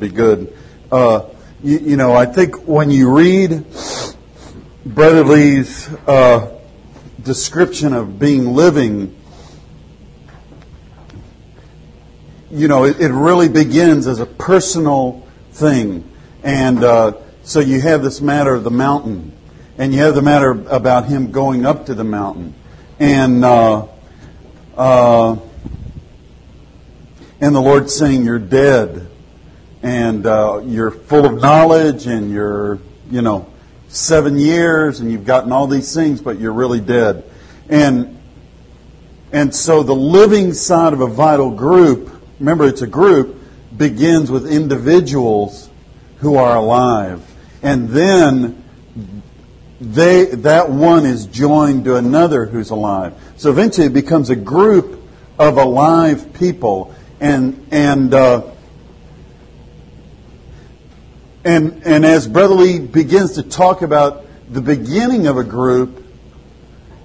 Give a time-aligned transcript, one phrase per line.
[0.00, 0.56] be good.
[0.90, 1.28] Uh,
[1.62, 3.64] you, you, know, I think when you read
[4.84, 6.58] Brother Lee's uh,
[7.22, 9.14] description of being living,
[12.50, 16.10] you know, it, it, really begins as a personal thing.
[16.42, 17.12] And uh,
[17.42, 19.32] so you have this matter of the mountain,
[19.76, 22.54] and you have the matter about him going up to the mountain.
[22.98, 23.86] And uh,
[24.76, 25.36] uh,
[27.40, 29.09] and the Lord saying, You're dead,
[29.82, 32.78] and uh, you're full of knowledge, and you're,
[33.10, 33.50] you know,
[33.88, 37.24] seven years, and you've gotten all these things, but you're really dead.
[37.68, 38.18] And
[39.32, 43.40] and so the living side of a vital group, remember it's a group,
[43.76, 45.70] begins with individuals
[46.18, 47.22] who are alive.
[47.62, 48.62] And then
[49.80, 53.14] they, that one is joined to another who's alive.
[53.36, 55.00] So eventually it becomes a group
[55.38, 58.42] of alive people and and uh,
[61.44, 66.04] and and as Brother Lee begins to talk about the beginning of a group,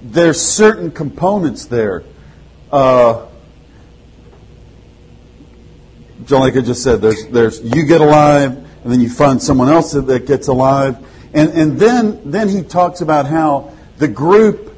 [0.01, 2.03] there's certain components there.
[2.71, 3.27] Uh,
[6.25, 9.69] John, like I just said, there's there's you get alive, and then you find someone
[9.69, 10.97] else that gets alive,
[11.33, 14.75] and and then then he talks about how the group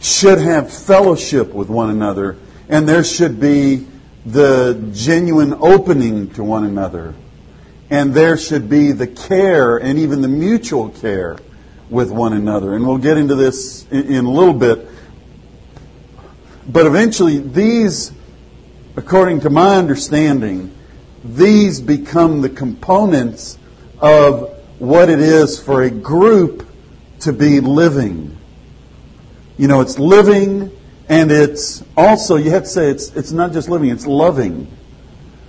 [0.00, 2.36] should have fellowship with one another,
[2.68, 3.86] and there should be
[4.26, 7.14] the genuine opening to one another.
[7.94, 11.38] And there should be the care and even the mutual care
[11.88, 12.74] with one another.
[12.74, 14.88] And we'll get into this in a little bit.
[16.66, 18.10] But eventually, these,
[18.96, 20.74] according to my understanding,
[21.22, 23.58] these become the components
[24.00, 24.50] of
[24.80, 26.66] what it is for a group
[27.20, 28.36] to be living.
[29.56, 30.72] You know, it's living
[31.08, 34.66] and it's also, you have to say, it's, it's not just living, it's loving.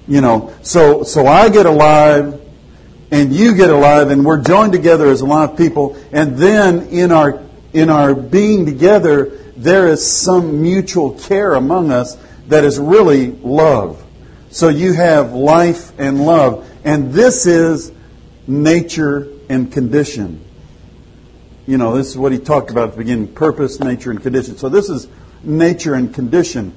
[0.08, 2.40] You know, so, so I get alive
[3.12, 5.98] and you get alive and we're joined together as alive people.
[6.12, 7.42] And then in our,
[7.74, 14.04] in our being together, there is some mutual care among us that is really love.
[14.50, 16.70] So you have life and love.
[16.84, 17.92] And this is
[18.48, 20.44] nature and condition.
[21.68, 24.56] You know, this is what he talked about at the beginning purpose, nature, and condition.
[24.58, 25.08] So this is
[25.44, 26.74] nature and condition.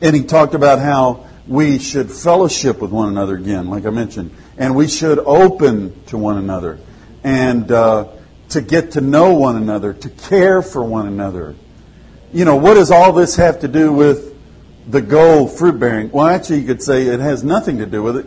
[0.00, 4.30] And he talked about how we should fellowship with one another again, like I mentioned,
[4.56, 6.78] and we should open to one another,
[7.24, 8.08] and uh,
[8.50, 11.54] to get to know one another, to care for one another.
[12.32, 14.36] You know, what does all this have to do with
[14.88, 16.10] the goal fruit bearing?
[16.10, 18.26] Well, actually, you could say it has nothing to do with it,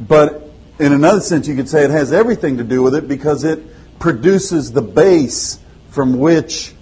[0.00, 3.44] but in another sense, you could say it has everything to do with it because
[3.44, 5.58] it produces the base
[5.90, 6.72] from which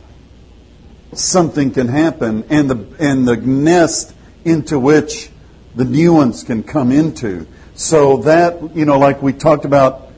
[1.14, 4.14] something can happen and the, and the nest
[4.44, 5.30] into which
[5.78, 7.46] the new ones can come into.
[7.74, 10.10] So that, you know, like we talked about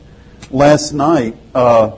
[0.50, 1.96] last night, uh,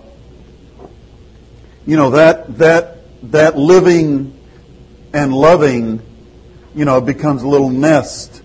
[1.87, 2.99] you know, that, that,
[3.31, 4.37] that living
[5.13, 6.03] and loving,
[6.75, 8.43] you know, becomes a little nest.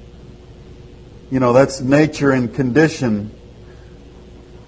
[1.31, 3.31] You know, that's nature and condition.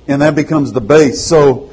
[0.08, 1.24] And that becomes the base.
[1.24, 1.72] So,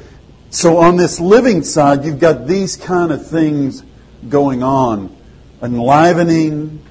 [0.51, 3.81] so on this living side, you've got these kind of things
[4.29, 5.17] going on.
[5.63, 6.83] Enlivening,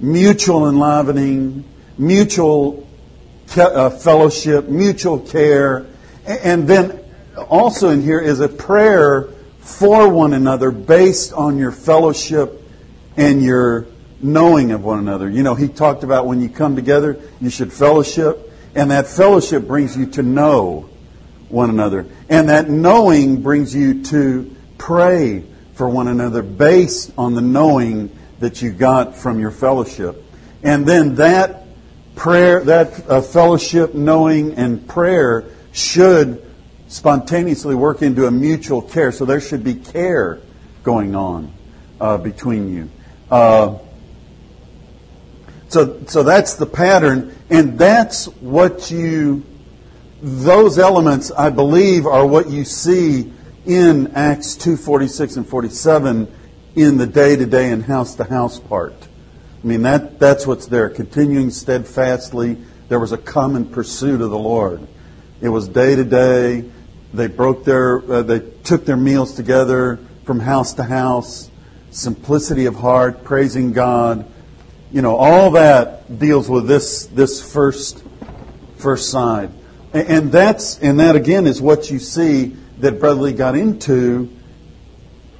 [0.00, 1.64] mutual enlivening,
[1.98, 2.86] mutual
[3.56, 5.86] uh, fellowship, mutual care.
[6.26, 6.98] And then
[7.48, 9.28] also in here is a prayer
[9.60, 12.62] for one another based on your fellowship
[13.16, 13.86] and your
[14.22, 15.28] knowing of one another.
[15.28, 19.66] You know, he talked about when you come together, you should fellowship, and that fellowship
[19.66, 20.88] brings you to know
[21.48, 22.06] one another.
[22.28, 25.44] And that knowing brings you to pray
[25.74, 30.24] for one another based on the knowing that you got from your fellowship.
[30.62, 31.64] And then that
[32.16, 36.44] prayer, that uh, fellowship, knowing, and prayer should
[36.88, 39.12] spontaneously work into a mutual care.
[39.12, 40.40] So there should be care
[40.82, 41.52] going on
[42.00, 42.90] uh, between you.
[43.30, 43.78] Uh,
[45.68, 49.44] so, so that's the pattern, and that's what you,
[50.20, 53.32] those elements, I believe, are what you see
[53.66, 56.26] in Acts 2 46 and 47
[56.74, 58.94] in the day to day and house to house part.
[59.62, 60.88] I mean, that, that's what's there.
[60.88, 62.56] Continuing steadfastly,
[62.88, 64.86] there was a common pursuit of the Lord.
[65.40, 66.64] It was day to day.
[67.12, 71.50] They broke their, uh, they took their meals together from house to house.
[71.90, 74.30] Simplicity of heart, praising God.
[74.92, 78.02] You know, all that deals with this, this first,
[78.76, 79.50] first side.
[79.92, 84.30] And, and that's, and that again is what you see that Brother Lee got into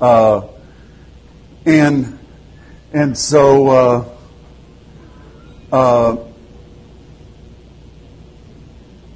[0.00, 0.48] Uh,
[1.66, 2.18] and
[2.92, 4.08] and so uh,
[5.72, 6.16] uh,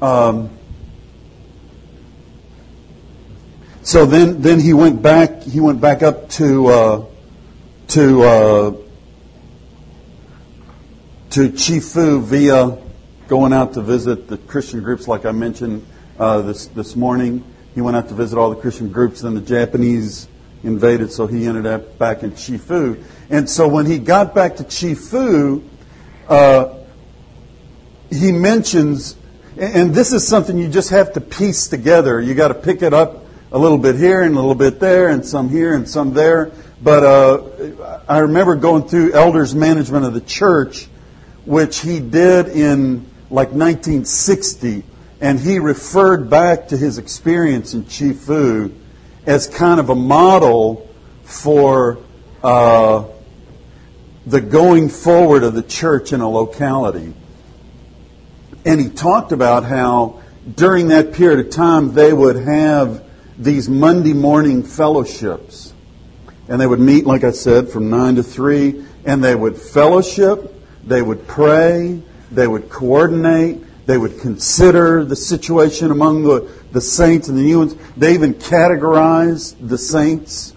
[0.03, 0.51] um,
[3.85, 7.05] so then then he went back he went back up to uh,
[7.89, 8.71] to uh,
[11.31, 12.79] to Chifu via
[13.29, 15.87] going out to visit the Christian groups, like I mentioned
[16.19, 17.45] uh, this this morning.
[17.75, 19.21] He went out to visit all the Christian groups.
[19.21, 20.29] Then the Japanese
[20.63, 23.05] invaded, so he ended up back in Chifu.
[23.29, 25.63] And so when he got back to Chifu,
[26.27, 26.79] uh,
[28.11, 29.17] he mentions,
[29.59, 32.19] and this is something you just have to piece together.
[32.19, 33.24] You got to pick it up
[33.55, 36.51] a little bit here and a little bit there, and some here and some there.
[36.83, 40.89] But uh, I remember going through elders management of the church
[41.47, 44.83] which he did in like 1960,
[45.21, 48.75] and he referred back to his experience in Chifu
[49.25, 50.93] as kind of a model
[51.23, 51.99] for
[52.43, 53.05] uh,
[54.27, 57.15] the going forward of the church in a locality.
[58.65, 60.23] And he talked about how
[60.57, 63.05] during that period of time they would have
[63.39, 65.73] these Monday morning fellowships.
[66.49, 70.55] And they would meet, like I said, from 9 to 3, and they would fellowship
[70.87, 72.01] they would pray,
[72.31, 77.59] they would coordinate, they would consider the situation among the, the saints and the new
[77.59, 77.75] ones.
[77.97, 80.55] They even categorized the saints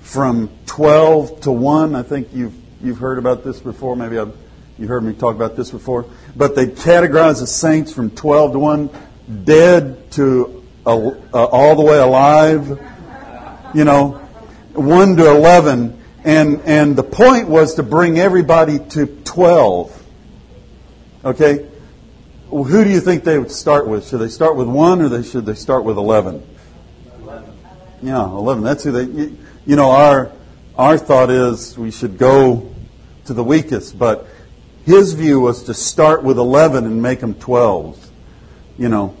[0.00, 1.94] from 12 to 1.
[1.94, 3.96] I think you've, you've heard about this before.
[3.96, 4.34] Maybe I've,
[4.78, 6.06] you heard me talk about this before.
[6.36, 8.90] But they categorized the saints from 12 to 1,
[9.44, 10.59] dead to
[10.90, 12.68] uh, all the way alive.
[13.74, 14.12] You know,
[14.74, 20.06] 1 to 11 and, and the point was to bring everybody to 12.
[21.24, 21.66] Okay?
[22.48, 24.08] Well, who do you think they would start with?
[24.08, 26.46] Should they start with 1 or they, should they start with 11?
[27.22, 27.52] 11.
[28.02, 28.64] Yeah, 11.
[28.64, 29.04] That's who they.
[29.04, 30.32] You, you know, our,
[30.76, 32.74] our thought is we should go
[33.26, 34.26] to the weakest, but
[34.84, 38.10] his view was to start with 11 and make them 12.
[38.78, 39.16] You know.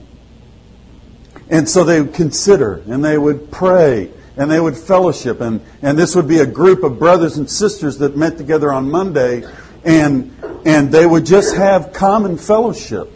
[1.50, 5.40] And so they would consider and they would pray and they would fellowship.
[5.40, 8.90] And, and this would be a group of brothers and sisters that met together on
[8.90, 9.44] Monday,
[9.84, 13.12] and, and they would just have common fellowship.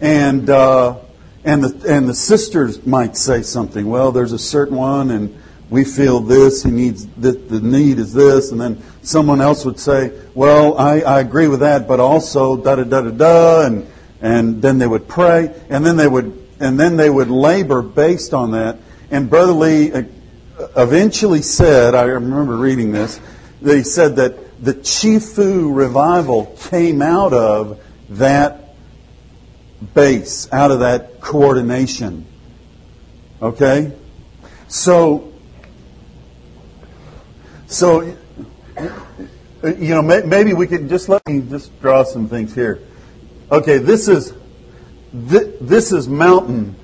[0.00, 0.98] And, uh,
[1.44, 3.88] and, the, and the sisters might say something.
[3.88, 5.40] Well, there's a certain one, and
[5.70, 9.78] we feel this, he needs the, the need is this, and then someone else would
[9.78, 13.86] say, Well, I, I agree with that, but also da da da da da, and
[14.20, 18.34] and then they would pray, and then they would and then they would labor based
[18.34, 18.76] on that.
[19.10, 20.02] And Brother Lee uh,
[20.76, 23.20] eventually said, I remember reading this,
[23.62, 28.74] that he said that the Chifu revival came out of that
[29.94, 32.26] base, out of that coordination.
[33.40, 33.96] Okay?
[34.68, 35.32] So,
[37.66, 38.02] so,
[39.62, 42.82] you know, maybe we could just let me just draw some things here.
[43.50, 44.32] Okay, this is
[45.12, 46.76] this is mountain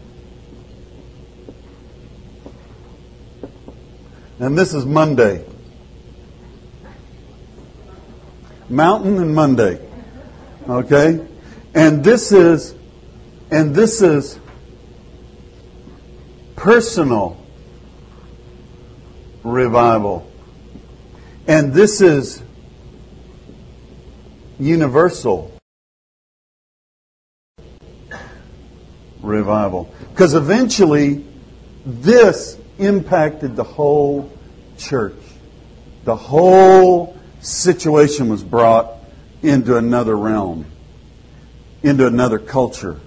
[4.38, 5.44] And this is Monday.
[8.68, 9.80] Mountain and Monday.
[10.68, 11.26] Okay?
[11.74, 12.74] And this is
[13.50, 14.38] and this is
[16.56, 17.38] personal
[19.44, 20.30] revival.
[21.46, 22.42] And this is
[24.58, 25.55] universal
[29.26, 29.92] revival.
[30.10, 31.24] Because eventually,
[31.84, 34.30] this impacted the whole
[34.78, 35.14] church.
[36.04, 38.92] The whole situation was brought
[39.42, 40.66] into another realm,
[41.82, 43.00] into another culture.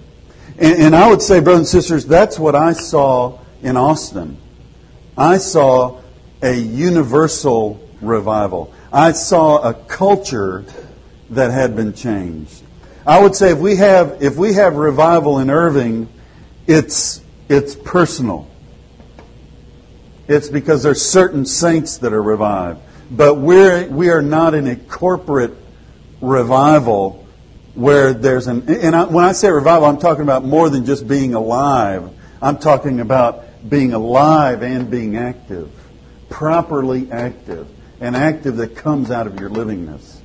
[0.58, 4.36] And, and, I would say, brothers and sisters, that's what I saw in Austin.
[5.16, 6.00] I saw
[6.42, 8.72] a universal revival.
[8.92, 10.64] I saw a culture
[11.30, 12.62] that had been changed.
[13.10, 16.08] I would say if we have if we have revival in Irving,
[16.68, 18.48] it's it's personal.
[20.28, 22.78] It's because there's certain saints that are revived.
[23.10, 25.56] but we're we are not in a corporate
[26.20, 27.26] revival
[27.74, 31.08] where there's an and I, when I say revival, I'm talking about more than just
[31.08, 32.08] being alive.
[32.40, 35.68] I'm talking about being alive and being active,
[36.28, 37.66] properly active,
[38.00, 40.19] and active that comes out of your livingness.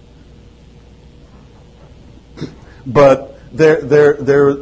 [2.85, 4.57] But there, there, there.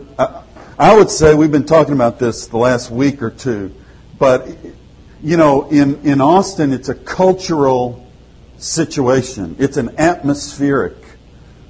[0.77, 3.74] I would say we've been talking about this the last week or two,
[4.18, 4.48] but
[5.22, 8.06] you know, in in Austin, it's a cultural
[8.58, 9.56] situation.
[9.60, 10.96] It's an atmospheric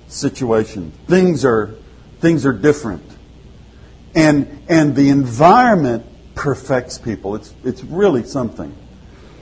[0.08, 0.92] situation.
[1.08, 1.76] Things are
[2.20, 3.04] things are different,
[4.16, 6.06] and and the environment
[6.36, 7.36] perfects people.
[7.36, 8.76] It's it's really something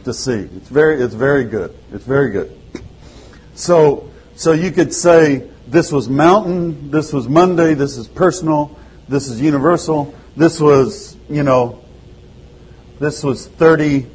[0.03, 0.33] to see.
[0.33, 1.75] It's very it's very good.
[1.91, 2.57] It's very good.
[3.53, 9.27] So so you could say this was mountain, this was Monday, this is personal, this
[9.27, 11.83] is universal, this was you know
[12.99, 14.07] this was thirty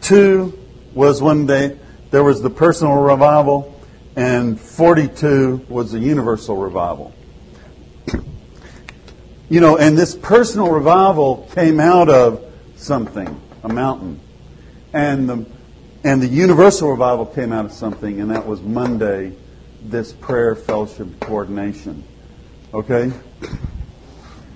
[0.00, 0.58] two
[0.92, 1.78] was when they
[2.10, 3.72] there was the personal revival
[4.16, 7.14] and 42 was the universal revival.
[9.48, 12.44] You know, and this personal revival came out of
[12.76, 14.20] something, a mountain.
[14.92, 15.46] And the,
[16.04, 19.34] and the universal revival came out of something, and that was Monday,
[19.84, 22.04] this prayer fellowship coordination.
[22.72, 23.12] Okay?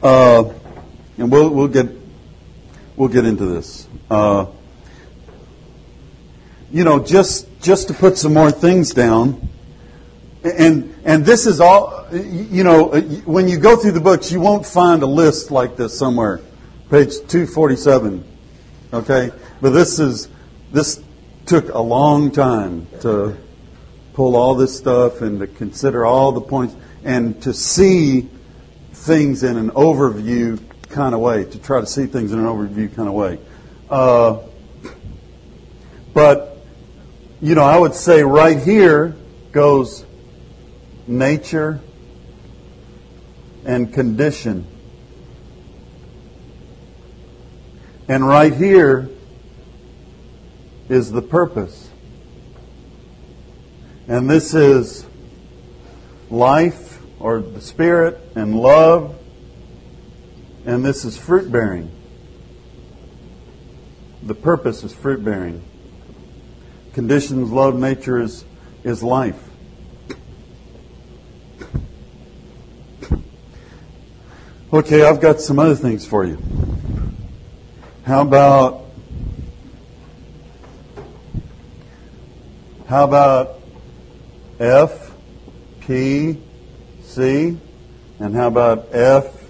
[0.02, 0.52] Uh,
[1.18, 1.88] and we'll, we'll, get,
[2.96, 3.88] we'll get into this.
[4.10, 4.46] Uh,
[6.70, 9.48] you know, just just to put some more things down,
[10.42, 12.06] and and this is all.
[12.12, 15.96] You know, when you go through the books, you won't find a list like this
[15.96, 16.40] somewhere,
[16.90, 18.24] page two forty seven.
[18.92, 19.30] Okay,
[19.60, 20.28] but this is
[20.72, 21.02] this
[21.46, 23.36] took a long time to
[24.16, 28.26] pull all this stuff and to consider all the points and to see
[28.90, 30.58] things in an overview
[30.88, 33.38] kind of way, to try to see things in an overview kind of way.
[33.90, 34.38] Uh,
[36.14, 36.64] but
[37.42, 39.14] you know, I would say right here
[39.52, 40.06] goes
[41.06, 41.82] nature
[43.66, 44.66] and condition.
[48.08, 49.10] And right here
[50.88, 51.85] is the purpose.
[54.08, 55.06] And this is
[56.30, 59.16] life or the spirit and love.
[60.64, 61.90] And this is fruit bearing.
[64.22, 65.62] The purpose is fruit bearing
[66.96, 68.46] conditions, love, nature is,
[68.82, 69.38] is life.
[74.72, 76.38] Okay, I've got some other things for you.
[78.06, 78.86] How about
[82.88, 83.60] how about
[84.58, 85.12] F,
[85.80, 86.38] P,
[87.02, 87.58] C,
[88.18, 89.44] and how about F,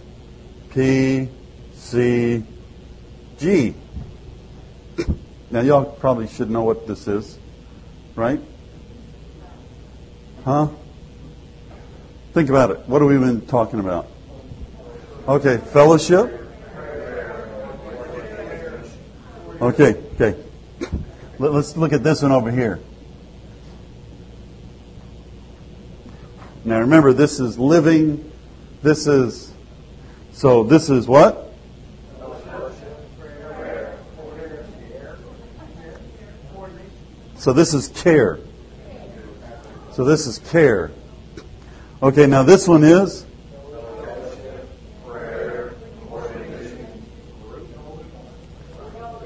[0.71, 1.29] P,
[1.75, 2.45] C,
[3.39, 3.75] G?
[5.51, 7.39] Now, y'all probably should know what this is,
[8.17, 8.41] right?
[10.45, 10.69] Huh?
[12.33, 12.81] Think about it.
[12.89, 14.09] What have we been talking about?
[15.29, 16.43] Okay, fellowship.
[19.61, 20.35] Okay, okay.
[21.39, 22.81] Let's look at this one over here.
[26.67, 28.33] Now remember, this is living.
[28.83, 29.53] This is,
[30.33, 31.55] so this is what?
[37.37, 38.41] So this is care.
[39.93, 40.91] So this is care.
[42.03, 43.25] Okay, now this one is?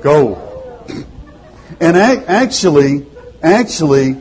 [0.03, 0.85] Go.
[1.81, 3.07] And actually,
[3.43, 4.17] actually,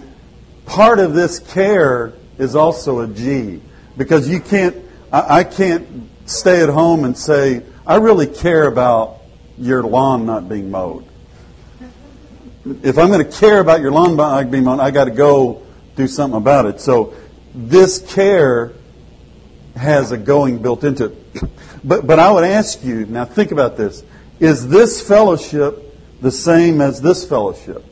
[0.65, 3.61] part of this care is also a G.
[3.95, 4.75] Because you can't,
[5.11, 9.19] I can't stay at home and say, I really care about
[9.57, 11.09] your lawn not being mowed
[12.83, 15.63] if I'm going to care about your lawn not being mowed, I got to go
[15.95, 16.81] do something about it.
[16.81, 17.13] So
[17.53, 18.73] this care
[19.75, 21.15] has a going built into it.
[21.81, 23.23] But but I would ask you now.
[23.23, 24.03] Think about this:
[24.41, 27.85] Is this fellowship the same as this fellowship?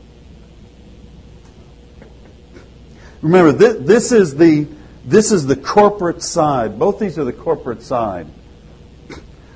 [3.22, 4.68] Remember, this, this is the
[5.04, 6.78] this is the corporate side.
[6.78, 8.26] Both these are the corporate side.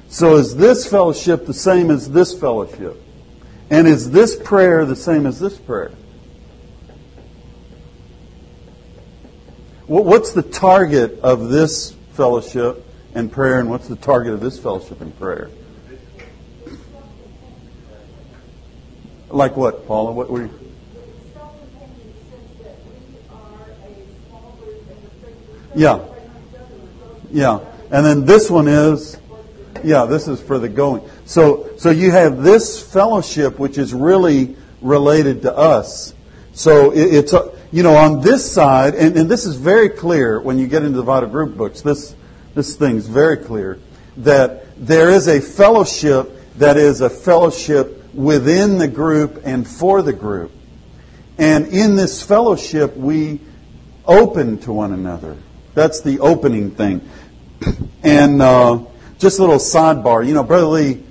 [0.08, 3.02] So is this fellowship the same as this fellowship?
[3.68, 5.92] And is this prayer the same as this prayer?
[9.86, 15.02] What's the target of this fellowship and prayer, and what's the target of this fellowship
[15.02, 15.50] and prayer?
[19.28, 20.12] Like what, Paula?
[20.12, 20.61] What were you?
[25.74, 26.04] Yeah.
[27.30, 27.60] Yeah.
[27.90, 29.18] And then this one is,
[29.84, 31.08] yeah, this is for the going.
[31.24, 36.14] So, so you have this fellowship, which is really related to us.
[36.52, 40.40] So it, it's, a, you know, on this side, and, and this is very clear
[40.40, 42.14] when you get into the Vital Group books, this,
[42.54, 43.78] this thing's very clear,
[44.18, 50.12] that there is a fellowship that is a fellowship within the group and for the
[50.12, 50.52] group.
[51.38, 53.40] And in this fellowship, we
[54.04, 55.36] open to one another.
[55.74, 57.08] That's the opening thing.
[58.04, 58.80] And uh,
[59.20, 61.04] just a little sidebar, you know, Brother Lee,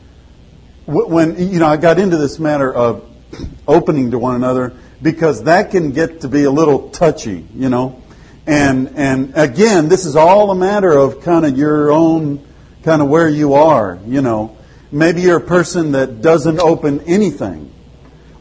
[0.86, 3.10] when you know I got into this matter of
[3.68, 8.04] opening to one another because that can get to be a little touchy, you know.
[8.46, 12.46] And and again, this is all a matter of kind of your own
[12.84, 14.58] kind of where you are, you know.
[14.92, 17.74] Maybe you're a person that doesn't open anything.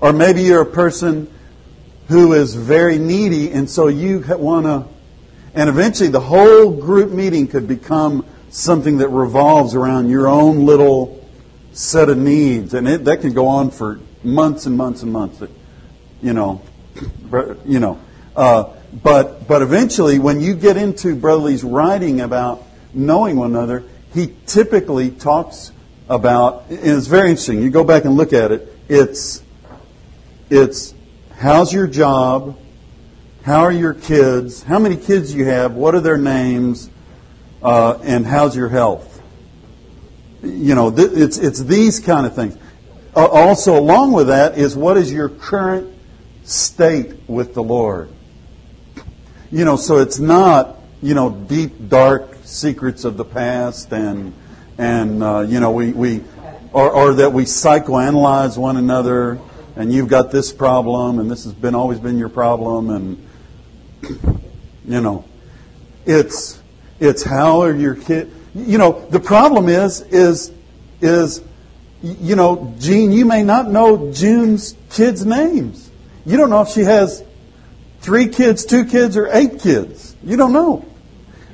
[0.00, 1.32] Or maybe you're a person
[2.08, 4.99] who is very needy and so you want to
[5.54, 11.28] and eventually the whole group meeting could become something that revolves around your own little
[11.72, 15.40] set of needs and it, that can go on for months and months and months
[16.22, 16.62] you know,
[17.64, 18.00] you know.
[18.36, 23.84] Uh, but but eventually, when you get into Brother Lee's writing about knowing one another,
[24.12, 25.72] he typically talks
[26.08, 26.66] about.
[26.68, 27.62] And it's very interesting.
[27.62, 28.76] You go back and look at it.
[28.88, 29.42] It's
[30.48, 30.94] it's
[31.36, 32.58] how's your job,
[33.44, 36.90] how are your kids, how many kids you have, what are their names,
[37.62, 39.20] uh, and how's your health.
[40.42, 42.56] You know, th- it's it's these kind of things.
[43.14, 45.92] Uh, also, along with that is what is your current
[46.44, 48.08] state with the Lord.
[49.50, 54.32] You know, so it's not, you know, deep, dark secrets of the past and,
[54.78, 56.22] and uh, you know, we, we
[56.72, 59.40] or, or that we psychoanalyze one another
[59.76, 63.26] and you've got this problem and this has been always been your problem and,
[64.02, 65.24] you know,
[66.06, 66.60] it's,
[66.98, 70.52] it's how are your kids, you know, the problem is, is,
[71.00, 71.42] is,
[72.02, 75.90] you know, Gene, you may not know June's kids' names.
[76.24, 77.22] You don't know if she has
[78.00, 80.16] three kids, two kids, or eight kids.
[80.22, 80.86] You don't know.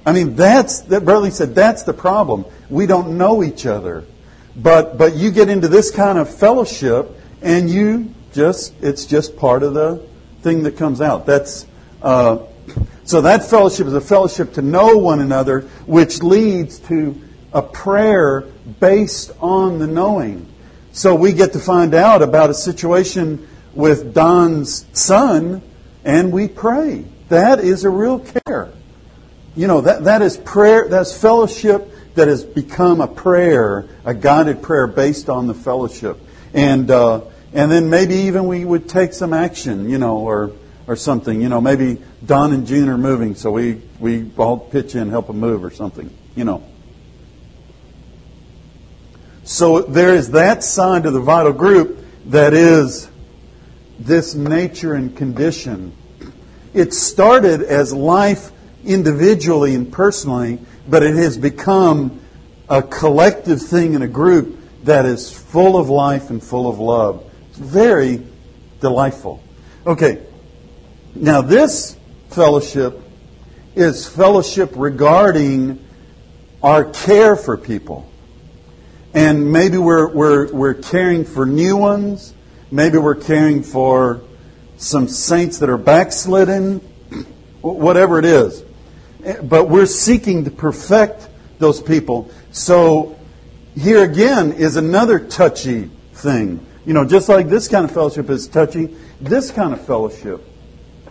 [0.04, 1.04] I mean, that's that.
[1.04, 2.44] Brother said that's the problem.
[2.70, 4.04] We don't know each other,
[4.54, 7.10] but but you get into this kind of fellowship,
[7.42, 10.06] and you just it's just part of the
[10.42, 11.26] thing that comes out.
[11.26, 11.66] That's
[12.02, 12.38] uh,
[13.04, 17.20] so that fellowship is a fellowship to know one another, which leads to
[17.52, 18.42] a prayer
[18.80, 20.52] based on the knowing.
[20.92, 25.62] So we get to find out about a situation with Don's son
[26.04, 27.04] and we pray.
[27.28, 28.70] That is a real care.
[29.54, 34.62] You know, that, that is prayer, that's fellowship that has become a prayer, a guided
[34.62, 36.18] prayer based on the fellowship.
[36.54, 40.52] And, uh, and then maybe even we would take some action, you know, or,
[40.86, 41.40] or something.
[41.40, 45.26] You know, maybe Don and June are moving, so we, we all pitch in, help
[45.26, 46.64] them move or something, you know.
[49.44, 53.08] So there is that side of the vital group that is
[53.98, 55.92] this nature and condition.
[56.74, 58.50] It started as life
[58.84, 62.20] individually and personally, but it has become
[62.68, 67.24] a collective thing in a group that is full of life and full of love.
[67.50, 68.26] It's very
[68.80, 69.42] delightful.
[69.86, 70.25] Okay,
[71.22, 71.96] now this
[72.30, 73.00] fellowship
[73.74, 75.84] is fellowship regarding
[76.62, 78.10] our care for people.
[79.14, 82.34] And maybe we're, we're, we're caring for new ones
[82.70, 84.22] Maybe we're caring for
[84.76, 86.80] some saints that are backslidden,
[87.60, 88.64] whatever it is.
[89.42, 92.30] But we're seeking to perfect those people.
[92.50, 93.16] So
[93.76, 96.64] here again is another touchy thing.
[96.84, 100.44] You know, just like this kind of fellowship is touchy, this kind of fellowship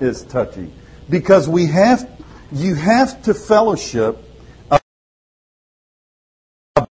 [0.02, 0.72] is touchy.
[1.10, 2.10] Because we have,
[2.52, 4.18] you have to fellowship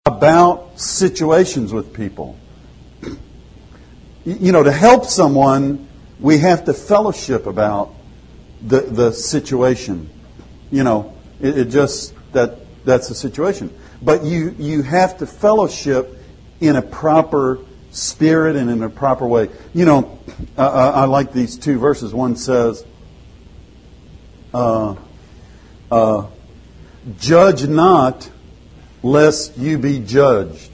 [0.07, 2.39] about situations with people
[4.25, 5.89] you know, to help someone,
[6.21, 7.93] we have to fellowship about
[8.61, 10.09] the, the situation.
[10.71, 13.77] You know, it, it just, that, that's the situation.
[14.01, 16.19] But you, you have to fellowship
[16.61, 17.59] in a proper
[17.91, 19.51] spirit and in a proper way.
[19.75, 20.19] You know,
[20.57, 22.15] I, I like these two verses.
[22.15, 22.85] One says,
[24.55, 24.97] uh,
[25.91, 26.27] uh,
[27.19, 28.31] Judge not,
[29.03, 30.71] lest you be judged.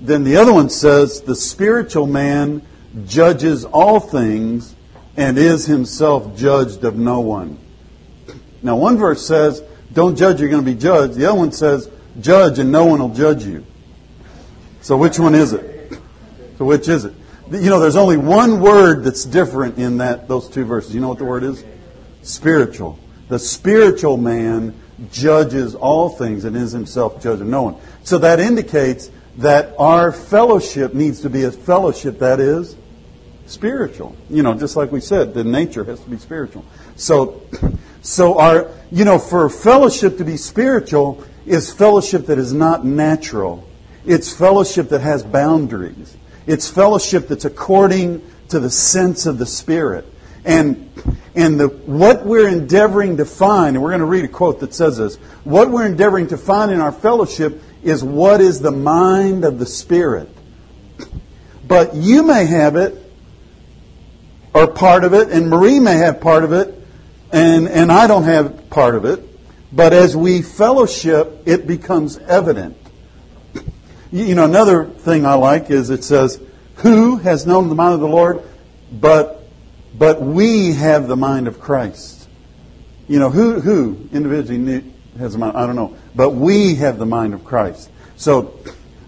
[0.00, 2.62] Then the other one says, the spiritual man
[3.06, 4.74] judges all things
[5.16, 7.58] and is himself judged of no one.
[8.62, 11.14] Now, one verse says, don't judge, you're going to be judged.
[11.14, 11.88] The other one says,
[12.20, 13.64] judge and no one will judge you.
[14.80, 15.98] So which one is it?
[16.58, 17.14] So which is it?
[17.50, 20.94] You know, there's only one word that's different in that those two verses.
[20.94, 21.64] You know what the word is?
[22.28, 22.98] Spiritual.
[23.28, 24.74] The spiritual man
[25.10, 27.76] judges all things and is himself judge of no one.
[28.04, 32.76] So that indicates that our fellowship needs to be a fellowship that is
[33.46, 34.14] spiritual.
[34.28, 36.66] You know, just like we said, the nature has to be spiritual.
[36.96, 37.40] So,
[38.02, 43.66] so our, you know, for fellowship to be spiritual is fellowship that is not natural.
[44.04, 46.14] It's fellowship that has boundaries.
[46.46, 50.04] It's fellowship that's according to the sense of the Spirit.
[50.48, 50.90] And,
[51.36, 54.72] and the, what we're endeavoring to find, and we're going to read a quote that
[54.72, 59.44] says this, what we're endeavoring to find in our fellowship is what is the mind
[59.44, 60.30] of the Spirit.
[61.66, 62.94] But you may have it,
[64.54, 66.74] or part of it, and Marie may have part of it,
[67.30, 69.22] and, and I don't have part of it.
[69.70, 72.78] But as we fellowship, it becomes evident.
[74.10, 76.40] You know, another thing I like is it says,
[76.76, 78.42] Who has known the mind of the Lord?
[78.90, 79.37] But,
[79.98, 82.28] but we have the mind of Christ.
[83.08, 84.84] You know, who, who individually
[85.18, 85.56] has the mind?
[85.56, 85.96] I don't know.
[86.14, 87.90] But we have the mind of Christ.
[88.16, 88.58] So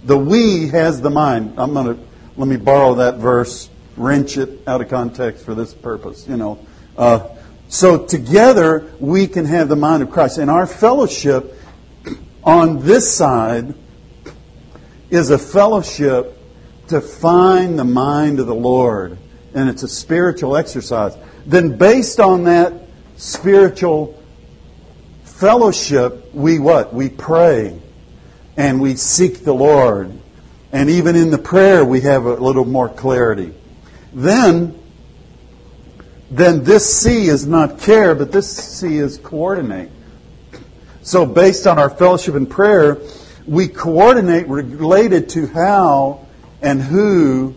[0.04, 1.54] the we has the mind.
[1.58, 2.02] I'm going to,
[2.36, 6.66] let me borrow that verse, wrench it out of context for this purpose, you know.
[6.96, 7.28] Uh,
[7.68, 10.38] so together we can have the mind of Christ.
[10.38, 11.54] And our fellowship
[12.42, 13.74] on this side
[15.10, 16.36] is a fellowship
[16.88, 19.18] to find the mind of the Lord.
[19.54, 21.16] And it's a spiritual exercise.
[21.46, 22.72] Then, based on that
[23.16, 24.22] spiritual
[25.24, 26.92] fellowship, we what?
[26.92, 27.80] We pray
[28.56, 30.12] and we seek the Lord.
[30.72, 33.52] And even in the prayer, we have a little more clarity.
[34.12, 34.78] Then,
[36.30, 39.90] then this C is not care, but this C is coordinate.
[41.02, 42.98] So, based on our fellowship and prayer,
[43.46, 46.26] we coordinate related to how
[46.60, 47.54] and who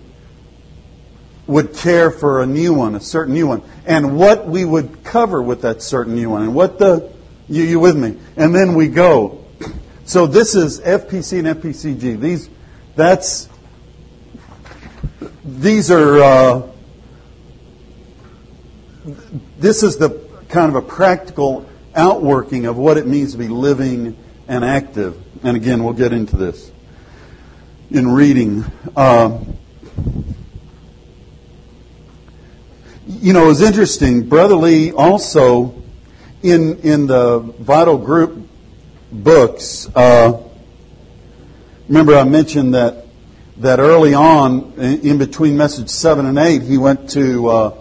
[1.45, 5.41] would care for a new one, a certain new one, and what we would cover
[5.41, 7.12] with that certain new one, and what the
[7.49, 8.17] you, you with me?
[8.38, 9.45] And then we go.
[10.06, 12.19] So this is FPC and FPCG.
[12.19, 12.49] These
[12.95, 13.49] that's
[15.43, 16.67] these are uh,
[19.60, 20.10] this is the
[20.49, 25.21] kind of a practical outworking of what it means to be living and active.
[25.43, 26.71] And again, we'll get into this
[27.91, 28.65] in reading.
[28.95, 29.39] Uh,
[33.07, 34.27] you know, it was interesting.
[34.27, 35.81] Brother Lee also,
[36.41, 38.47] in in the Vital Group
[39.11, 40.41] books, uh,
[41.87, 43.05] remember I mentioned that
[43.57, 47.77] that early on, in between message seven and eight, he went to uh,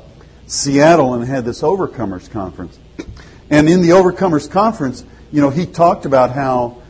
[0.46, 2.78] Seattle and had this Overcomers conference.
[3.48, 6.82] And in the Overcomers conference, you know, he talked about how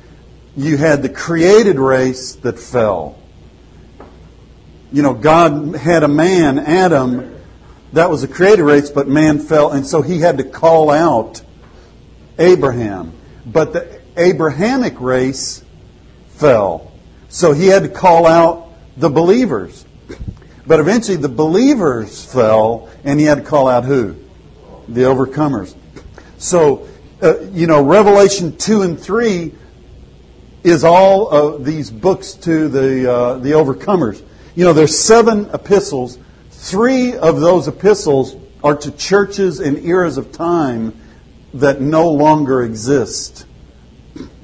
[0.57, 3.19] you had the created race that fell.
[4.93, 7.32] You know, God had a man, Adam,
[7.93, 11.43] that was the created race, but man fell, and so he had to call out
[12.39, 13.13] Abraham.
[13.45, 15.65] But the Abrahamic race
[16.31, 16.93] fell.
[17.29, 19.85] So he had to call out the believers.
[20.67, 24.17] But eventually the believers fell, and he had to call out who?
[24.89, 25.75] The overcomers.
[26.39, 26.89] So,
[27.23, 29.55] uh, you know, Revelation 2 and 3
[30.63, 34.23] is all of these books to the, uh, the overcomers.
[34.55, 36.19] You know, there's seven epistles.
[36.63, 40.95] Three of those epistles are to churches in eras of time
[41.55, 43.47] that no longer exist.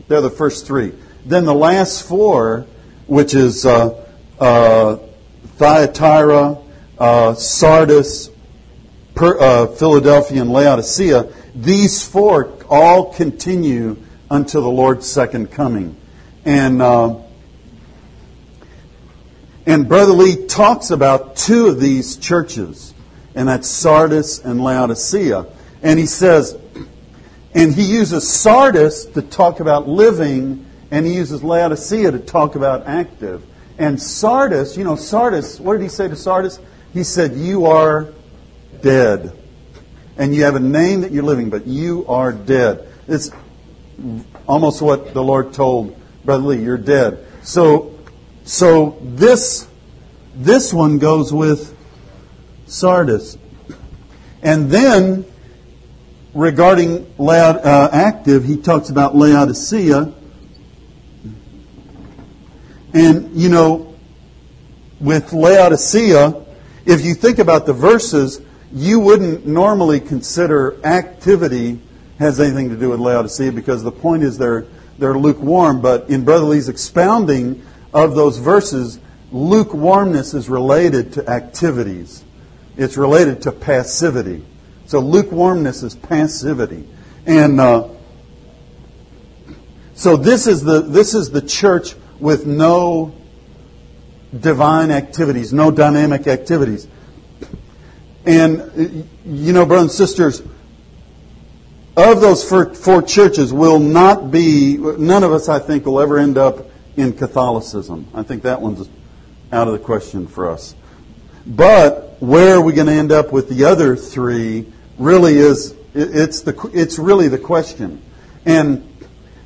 [0.08, 0.94] They're the first three.
[1.24, 2.66] Then the last four,
[3.06, 4.04] which is uh,
[4.40, 4.96] uh,
[5.58, 6.58] Thyatira,
[6.98, 8.30] uh, Sardis,
[9.14, 13.96] per, uh, Philadelphia, and Laodicea, these four all continue
[14.28, 15.94] until the Lord's second coming.
[16.44, 17.20] And uh,
[19.68, 22.94] and Brother Lee talks about two of these churches,
[23.34, 25.44] and that's Sardis and Laodicea.
[25.82, 26.58] And he says,
[27.54, 32.86] and he uses Sardis to talk about living, and he uses Laodicea to talk about
[32.86, 33.44] active.
[33.76, 36.58] And Sardis, you know, Sardis, what did he say to Sardis?
[36.94, 38.08] He said, You are
[38.80, 39.38] dead.
[40.16, 42.88] And you have a name that you're living, but you are dead.
[43.06, 43.30] It's
[44.46, 47.26] almost what the Lord told Brother Lee, you're dead.
[47.42, 47.97] So,
[48.48, 49.68] so this,
[50.34, 51.76] this one goes with
[52.66, 53.36] Sardis.
[54.42, 55.26] And then,
[56.32, 60.14] regarding Laod, uh, active, he talks about Laodicea.
[62.94, 63.94] And, you know,
[64.98, 66.42] with Laodicea,
[66.86, 68.40] if you think about the verses,
[68.72, 71.80] you wouldn't normally consider activity
[72.18, 74.64] has anything to do with Laodicea because the point is they're
[74.98, 75.82] they're lukewarm.
[75.82, 77.62] But in Brother Lee's expounding
[78.04, 78.98] of those verses,
[79.32, 82.24] lukewarmness is related to activities.
[82.76, 84.44] It's related to passivity.
[84.86, 86.88] So lukewarmness is passivity,
[87.26, 87.88] and uh,
[89.94, 93.14] so this is the this is the church with no
[94.38, 96.86] divine activities, no dynamic activities.
[98.24, 100.42] And, you know, brothers and sisters,
[101.96, 106.18] of those four, four churches will not be, none of us, I think, will ever
[106.18, 106.66] end up
[106.98, 108.08] in Catholicism.
[108.12, 108.88] I think that one's
[109.52, 110.74] out of the question for us.
[111.46, 114.66] But where are we going to end up with the other three
[114.98, 118.02] really is, it's, the, it's really the question.
[118.44, 118.84] And,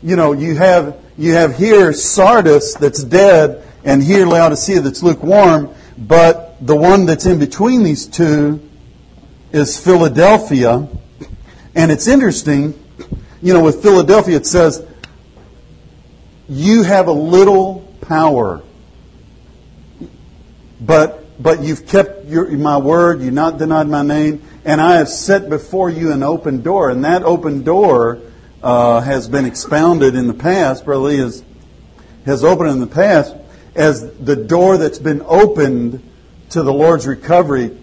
[0.02, 5.74] you know, you have, you have here Sardis that's dead and here Laodicea that's lukewarm,
[5.98, 8.66] but the one that's in between these two
[9.52, 10.88] is Philadelphia.
[11.74, 12.72] And it's interesting,
[13.42, 14.86] you know, with Philadelphia it says,
[16.52, 18.62] you have a little power,
[20.80, 25.08] but but you've kept your, my word, you've not denied my name, and I have
[25.08, 26.90] set before you an open door.
[26.90, 28.20] And that open door
[28.62, 30.84] uh, has been expounded in the past.
[30.84, 31.42] Brother Lee has,
[32.26, 33.34] has opened in the past
[33.74, 36.08] as the door that's been opened
[36.50, 37.76] to the Lord's recovery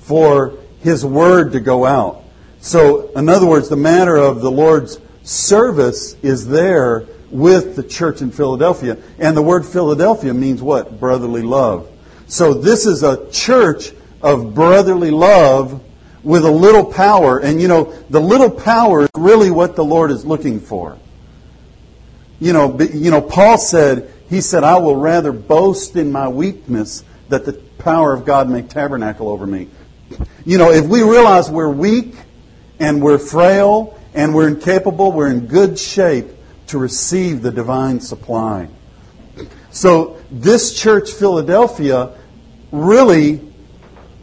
[0.00, 2.24] for His word to go out.
[2.60, 8.22] So, in other words, the matter of the Lord's service is there with the church
[8.22, 8.98] in Philadelphia.
[9.18, 10.98] And the word Philadelphia means what?
[10.98, 11.88] Brotherly love.
[12.26, 15.82] So this is a church of brotherly love
[16.22, 17.38] with a little power.
[17.38, 20.98] And you know, the little power is really what the Lord is looking for.
[22.38, 27.04] You know, you know, Paul said, he said, I will rather boast in my weakness
[27.28, 29.68] that the power of God may tabernacle over me.
[30.44, 32.14] You know, if we realize we're weak
[32.78, 36.28] and we're frail and we're incapable, we're in good shape
[36.70, 38.68] to receive the divine supply.
[39.70, 42.16] So, this church, Philadelphia,
[42.70, 43.36] really,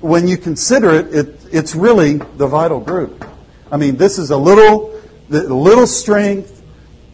[0.02, 3.26] when you consider it, it it's really the vital group.
[3.72, 6.62] I mean, this is a little, little strength,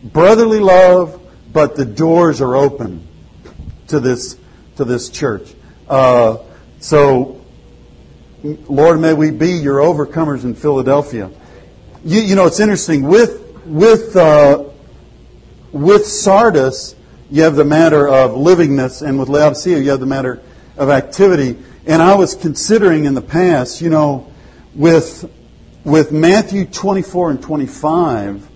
[0.04, 1.19] brotherly love,
[1.52, 3.08] but the doors are open
[3.88, 4.38] to this
[4.76, 5.54] to this church.
[5.88, 6.38] Uh,
[6.80, 7.41] so,
[8.43, 11.30] Lord, may we be your overcomers in Philadelphia.
[12.04, 14.65] You, you know, it's interesting with with uh,
[15.74, 16.96] with Sardis,
[17.30, 20.42] you have the matter of livingness, and with Laodicea, you have the matter
[20.78, 21.58] of activity.
[21.86, 24.32] And I was considering in the past, you know,
[24.76, 25.30] with
[25.84, 28.50] with Matthew 24 and 25,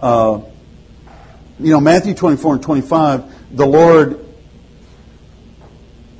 [0.00, 0.40] uh,
[1.58, 4.24] you know, Matthew 24 and 25, the Lord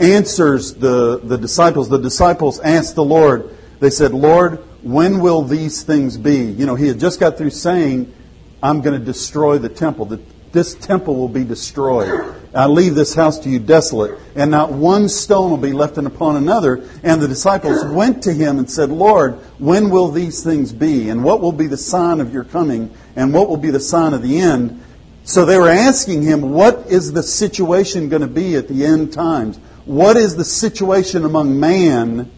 [0.01, 1.89] answers the, the disciples.
[1.89, 6.39] The disciples asked the Lord, they said, Lord, when will these things be?
[6.45, 8.13] You know, he had just got through saying,
[8.63, 10.07] I'm going to destroy the temple.
[10.07, 10.21] The,
[10.53, 12.35] this temple will be destroyed.
[12.55, 16.37] I leave this house to you desolate, and not one stone will be left upon
[16.37, 16.89] another.
[17.03, 21.11] And the disciples went to him and said, Lord, when will these things be?
[21.11, 22.95] And what will be the sign of your coming?
[23.15, 24.83] And what will be the sign of the end?
[25.25, 29.13] So they were asking him, what is the situation going to be at the end
[29.13, 29.59] times?
[29.85, 32.31] What is the situation among man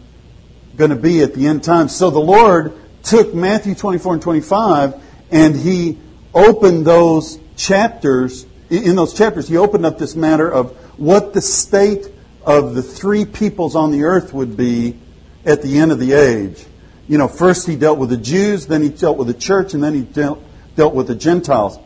[0.75, 1.95] going to be at the end times?
[1.95, 5.99] So the Lord took Matthew 24 and 25 and he
[6.33, 12.07] opened those chapters, in those chapters, he opened up this matter of what the state
[12.43, 14.97] of the three peoples on the earth would be
[15.45, 16.65] at the end of the age.
[17.07, 19.83] You know, first he dealt with the Jews, then he dealt with the church, and
[19.83, 20.43] then he dealt,
[20.75, 21.77] dealt with the Gentiles.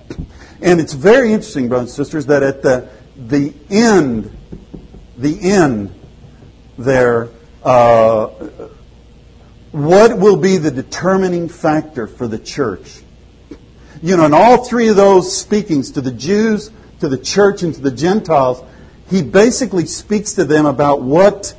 [0.61, 4.35] And it's very interesting, brothers and sisters, that at the, the end,
[5.17, 5.93] the end
[6.77, 7.29] there,
[7.63, 8.27] uh,
[9.71, 13.02] what will be the determining factor for the church?
[14.03, 17.73] You know, in all three of those speakings to the Jews, to the church, and
[17.73, 18.61] to the Gentiles,
[19.09, 21.55] he basically speaks to them about what,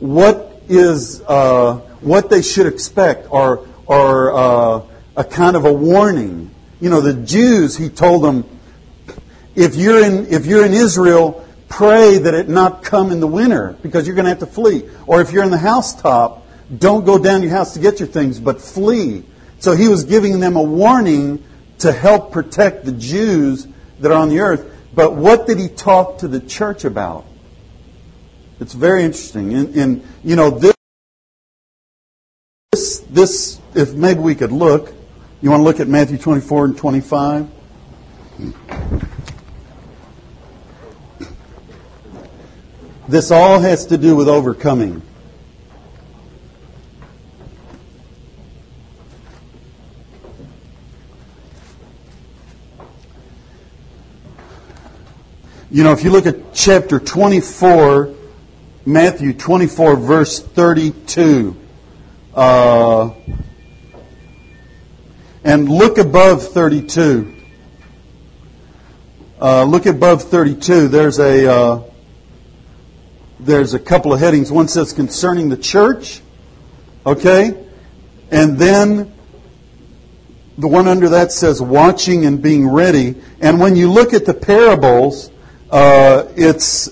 [0.00, 4.82] what is, uh, what they should expect, or, or uh,
[5.16, 6.52] a kind of a warning.
[6.80, 8.44] You know, the Jews, he told them,
[9.54, 13.76] if you're in, if you're in Israel, pray that it not come in the winter
[13.82, 14.82] because you're going to have to flee.
[15.06, 16.44] Or if you're in the housetop,
[16.76, 19.22] don't go down your house to get your things, but flee
[19.66, 21.42] so he was giving them a warning
[21.80, 23.66] to help protect the Jews
[23.98, 24.64] that are on the earth.
[24.94, 27.26] But what did he talk to the church about?
[28.60, 29.52] It's very interesting.
[29.54, 30.76] And, and you know, this,
[32.70, 34.94] this, this, if maybe we could look,
[35.42, 37.50] you want to look at Matthew 24 and 25?
[43.08, 45.02] This all has to do with overcoming.
[55.68, 58.14] You know, if you look at chapter 24,
[58.84, 61.56] Matthew 24, verse 32,
[62.34, 63.10] uh,
[65.42, 67.34] and look above 32.
[69.40, 70.86] Uh, look above 32.
[70.86, 71.82] There's a uh,
[73.40, 74.52] there's a couple of headings.
[74.52, 76.22] One says concerning the church,
[77.06, 77.64] Okay?
[78.32, 79.12] And then
[80.58, 83.14] the one under that says watching and being ready.
[83.40, 85.30] And when you look at the parables,
[85.70, 86.88] uh, it's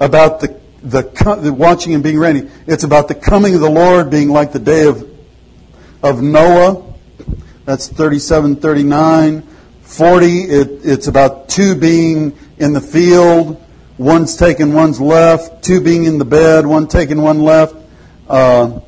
[0.00, 1.02] about the, the,
[1.40, 2.48] the watching and being ready.
[2.66, 5.08] It's about the coming of the Lord being like the day of,
[6.02, 6.94] of Noah.
[7.64, 9.42] That's 37, 39.
[9.82, 13.62] 40, it, it's about two being in the field,
[13.98, 17.76] one's taken, one's left, two being in the bed, one taken, one left,
[18.28, 18.80] uh,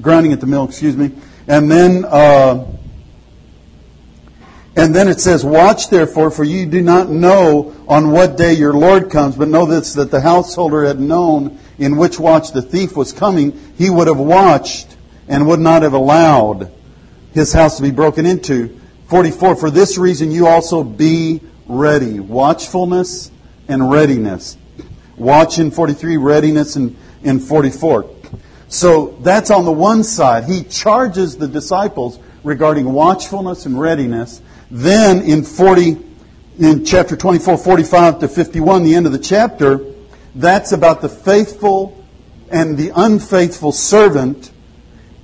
[0.00, 1.12] grinding at the mill, excuse me.
[1.46, 2.66] And then, uh,
[4.74, 8.72] and then it says, Watch therefore, for you do not know on what day your
[8.72, 12.96] Lord comes, but know this, that the householder had known in which watch the thief
[12.96, 14.96] was coming, he would have watched
[15.28, 16.72] and would not have allowed
[17.32, 18.78] his house to be broken into.
[19.08, 22.18] 44, for this reason you also be ready.
[22.18, 23.30] Watchfulness
[23.68, 24.56] and readiness.
[25.16, 28.08] Watch in 43, readiness in, in 44.
[28.68, 30.44] So that's on the one side.
[30.44, 34.40] He charges the disciples regarding watchfulness and readiness.
[34.74, 35.98] Then in 40,
[36.58, 39.84] in chapter 24, 45 to 51, the end of the chapter,
[40.34, 42.02] that's about the faithful
[42.50, 44.50] and the unfaithful servant,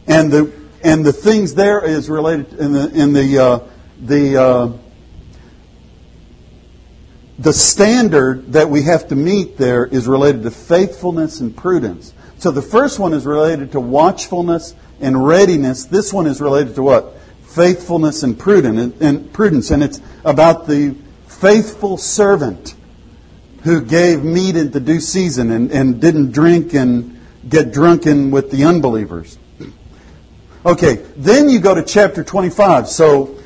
[0.06, 0.52] and the
[0.84, 3.60] and the things there is related in the in the uh,
[4.02, 4.72] the uh,
[7.38, 12.12] the standard that we have to meet there is related to faithfulness and prudence.
[12.36, 15.86] So the first one is related to watchfulness and readiness.
[15.86, 17.14] This one is related to what?
[17.58, 19.70] Faithfulness and prudence.
[19.72, 20.94] And it's about the
[21.26, 22.76] faithful servant
[23.64, 28.52] who gave meat in the due season and, and didn't drink and get drunken with
[28.52, 29.38] the unbelievers.
[30.64, 32.88] Okay, then you go to chapter 25.
[32.88, 33.36] So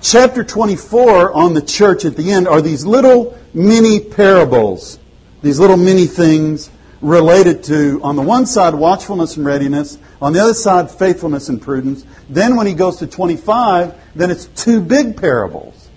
[0.00, 4.98] chapter 24 on the church at the end are these little mini parables,
[5.42, 10.40] these little mini things related to, on the one side, watchfulness and readiness, on the
[10.40, 12.04] other side, faithfulness and prudence.
[12.28, 15.88] Then when he goes to 25, then it's two big parables.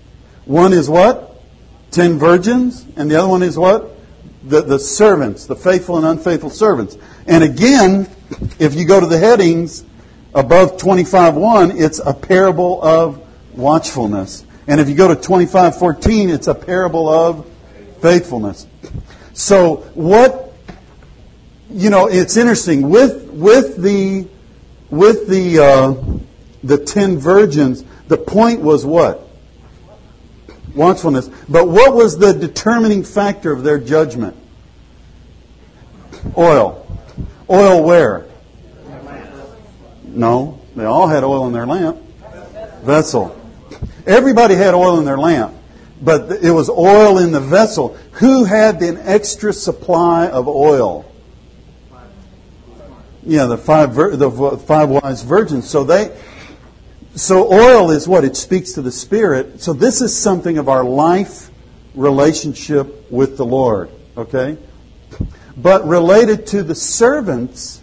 [0.44, 1.42] One is what?
[1.90, 3.90] Ten virgins, and the other one is what?
[4.44, 6.96] The, the servants, the faithful and unfaithful servants.
[7.26, 8.08] And again,
[8.58, 9.84] if you go to the headings
[10.34, 14.44] above 25.1, it's a parable of watchfulness.
[14.66, 17.46] And if you go to 25:14, it's a parable of
[18.00, 18.66] faithfulness.
[19.32, 20.41] So what
[21.72, 24.28] you know, it's interesting with with the
[24.90, 25.94] with the uh,
[26.62, 27.84] the ten virgins.
[28.08, 29.28] The point was what
[30.74, 31.28] watchfulness.
[31.48, 34.36] But what was the determining factor of their judgment?
[36.36, 36.78] Oil.
[37.48, 38.26] Oil where?
[40.04, 41.98] No, they all had oil in their lamp.
[42.82, 43.38] Vessel.
[44.06, 45.54] Everybody had oil in their lamp,
[46.02, 47.96] but it was oil in the vessel.
[48.12, 51.06] Who had an extra supply of oil?
[53.24, 55.68] Yeah, the five the five wise virgins.
[55.68, 56.16] So they
[57.14, 59.60] so oil is what it speaks to the spirit.
[59.60, 61.50] So this is something of our life
[61.94, 64.56] relationship with the Lord, okay?
[65.56, 67.82] But related to the servants,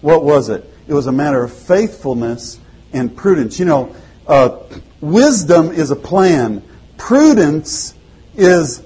[0.00, 0.64] what was it?
[0.88, 2.58] It was a matter of faithfulness
[2.92, 3.58] and prudence.
[3.58, 4.60] You know, uh,
[5.00, 6.62] wisdom is a plan.
[6.96, 7.94] Prudence
[8.34, 8.82] is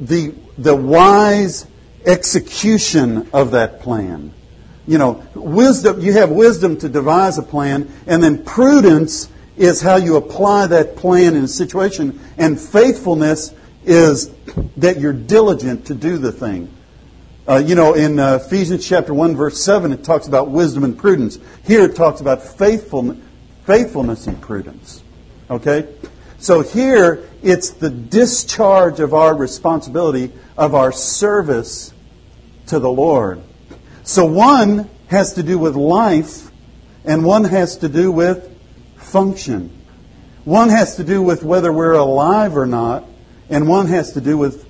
[0.00, 1.66] the, the wise
[2.06, 4.32] execution of that plan.
[4.86, 9.96] You know, wisdom, you have wisdom to devise a plan, and then prudence is how
[9.96, 14.30] you apply that plan in a situation, and faithfulness is
[14.76, 16.72] that you're diligent to do the thing.
[17.48, 20.96] Uh, you know, in uh, Ephesians chapter 1, verse 7, it talks about wisdom and
[20.96, 21.38] prudence.
[21.64, 23.18] Here it talks about faithfulness,
[23.64, 25.02] faithfulness and prudence.
[25.50, 25.92] Okay?
[26.38, 31.92] So here, it's the discharge of our responsibility of our service
[32.66, 33.42] to the Lord.
[34.04, 36.50] So one has to do with life,
[37.04, 38.48] and one has to do with
[38.96, 39.70] function.
[40.44, 43.04] One has to do with whether we're alive or not,
[43.48, 44.66] and one has to do with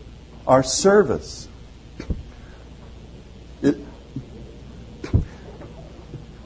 [0.46, 1.48] our service.
[3.62, 3.76] It,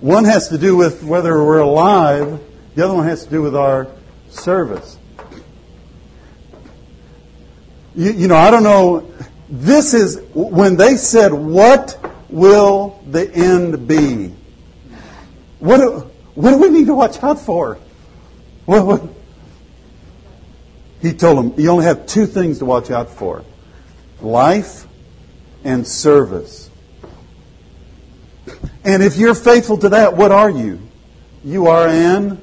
[0.00, 2.40] one has to do with whether we're alive,
[2.76, 3.88] the other one has to do with our
[4.28, 4.98] service.
[7.96, 9.10] You, you know, I don't know.
[9.48, 11.98] This is when they said, What
[12.28, 14.32] will the end be?
[15.58, 17.78] What do, what do we need to watch out for?
[18.64, 19.02] What, what?
[21.00, 23.44] He told them, You only have two things to watch out for
[24.20, 24.86] life
[25.64, 26.70] and service.
[28.84, 30.80] And if you're faithful to that, what are you?
[31.44, 32.40] You are an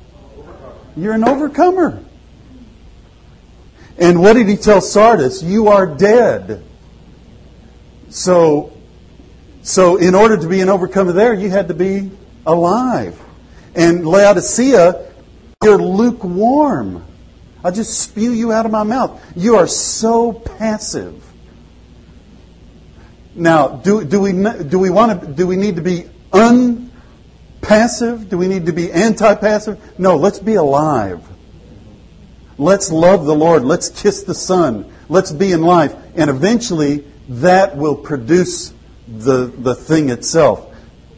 [0.95, 2.03] you're an overcomer.
[3.97, 5.41] And what did he tell Sardis?
[5.43, 6.63] You are dead.
[8.09, 8.72] So,
[9.63, 12.11] so in order to be an overcomer there, you had to be
[12.45, 13.19] alive.
[13.75, 15.11] And Laodicea,
[15.63, 17.03] you're lukewarm.
[17.63, 19.23] I just spew you out of my mouth.
[19.35, 21.23] You are so passive.
[23.35, 28.29] Now, do, do we do we want to do we need to be unpassive?
[28.29, 29.97] Do we need to be anti-passive?
[29.97, 31.25] No, let's be alive.
[32.57, 33.63] Let's love the Lord.
[33.63, 34.93] Let's kiss the Son.
[35.09, 35.95] Let's be in life.
[36.15, 38.73] And eventually, that will produce
[39.07, 40.69] the, the thing itself.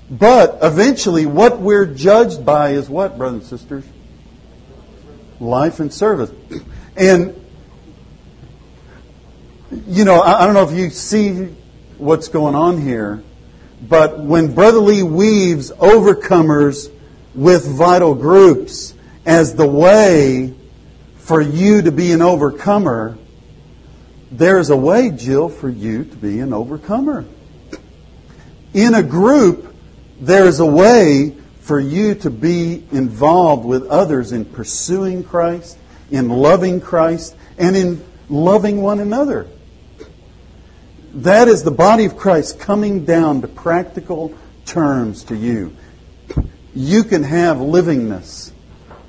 [0.09, 3.83] But eventually, what we're judged by is what, brothers and sisters?
[5.39, 6.31] Life and service.
[6.95, 7.43] And,
[9.87, 11.45] you know, I, I don't know if you see
[11.97, 13.23] what's going on here,
[13.81, 16.91] but when Brother Lee weaves overcomers
[17.33, 18.93] with vital groups
[19.25, 20.53] as the way
[21.17, 23.17] for you to be an overcomer,
[24.31, 27.25] there's a way, Jill, for you to be an overcomer.
[28.75, 29.73] In a group,
[30.19, 35.77] there's a way for you to be involved with others in pursuing Christ,
[36.11, 39.47] in loving Christ, and in loving one another.
[41.13, 45.73] That is the body of Christ coming down to practical terms to you.
[46.73, 48.51] You can have livingness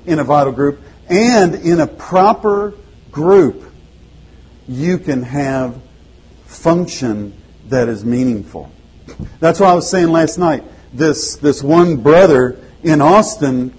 [0.05, 2.73] in a vital group and in a proper
[3.11, 3.69] group,
[4.65, 5.77] you can have
[6.45, 7.33] function
[7.67, 8.71] that is meaningful.
[9.39, 10.63] That's why I was saying last night.
[10.93, 13.73] This, this one brother in Austin,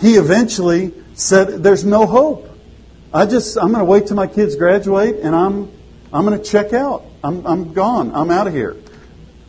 [0.00, 2.50] he eventually said, There's no hope.
[3.12, 5.72] I just, I'm going to wait till my kids graduate and I'm,
[6.12, 7.04] I'm going to check out.
[7.24, 8.14] I'm, I'm gone.
[8.14, 8.76] I'm out of here.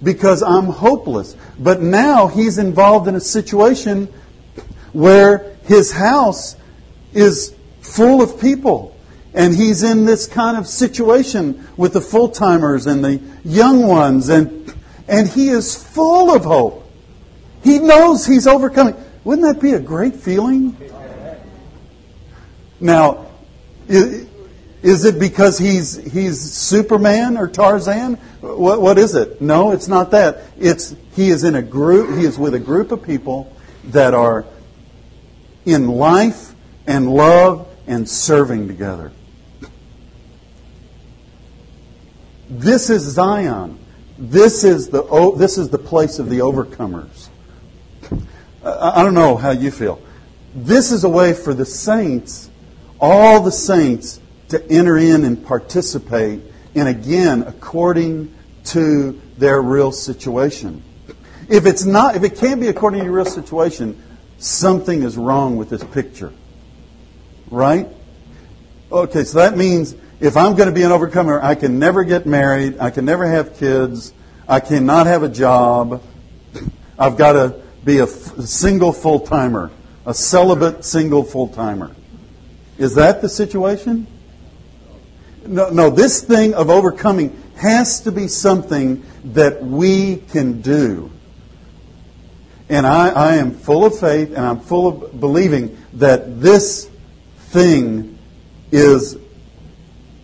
[0.02, 1.36] Because I'm hopeless.
[1.60, 4.08] But now he's involved in a situation
[4.94, 6.56] where his house
[7.14, 8.98] is full of people.
[9.34, 14.30] And he's in this kind of situation with the full timers and the young ones,
[14.30, 14.57] and,
[15.08, 16.84] and he is full of hope.
[17.64, 18.96] He knows he's overcoming.
[19.24, 20.76] Wouldn't that be a great feeling?
[22.80, 23.28] Now,
[23.88, 28.16] is it because he's, he's Superman or Tarzan?
[28.42, 29.42] What, what is it?
[29.42, 30.44] No, it's not that.
[30.58, 33.54] It's, he is in a group, he is with a group of people
[33.86, 34.46] that are
[35.66, 36.54] in life
[36.86, 39.12] and love and serving together.
[42.50, 43.78] This is Zion.
[44.18, 45.04] This is the,
[45.38, 47.30] this is the place of the overcomers.
[48.64, 50.02] I don't know how you feel.
[50.56, 52.50] This is a way for the saints,
[53.00, 56.42] all the saints, to enter in and participate,
[56.74, 58.34] and again, according
[58.66, 60.84] to their real situation.
[61.50, 64.02] If it's not, if it can't be according to your real situation,
[64.38, 66.34] something is wrong with this picture.
[67.50, 67.88] Right?
[68.92, 72.26] Okay, so that means if I'm going to be an overcomer, I can never get
[72.26, 74.14] married, I can never have kids,
[74.48, 76.02] I cannot have a job,
[76.98, 79.72] I've got to be a single full timer,
[80.06, 81.96] a celibate single full timer.
[82.78, 84.08] Is that the situation?
[85.46, 91.12] No, no, this thing of overcoming has to be something that we can do.
[92.70, 96.90] And I, I am full of faith and I'm full of believing that this
[97.38, 98.18] thing
[98.72, 99.18] is,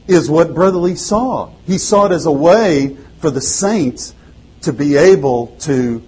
[0.08, 1.52] is what Brother Lee saw.
[1.66, 4.14] He saw it as a way for the saints
[4.62, 6.04] to be able to,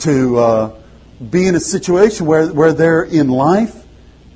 [0.00, 0.82] to uh,
[1.30, 3.84] be in a situation where, where they're in life,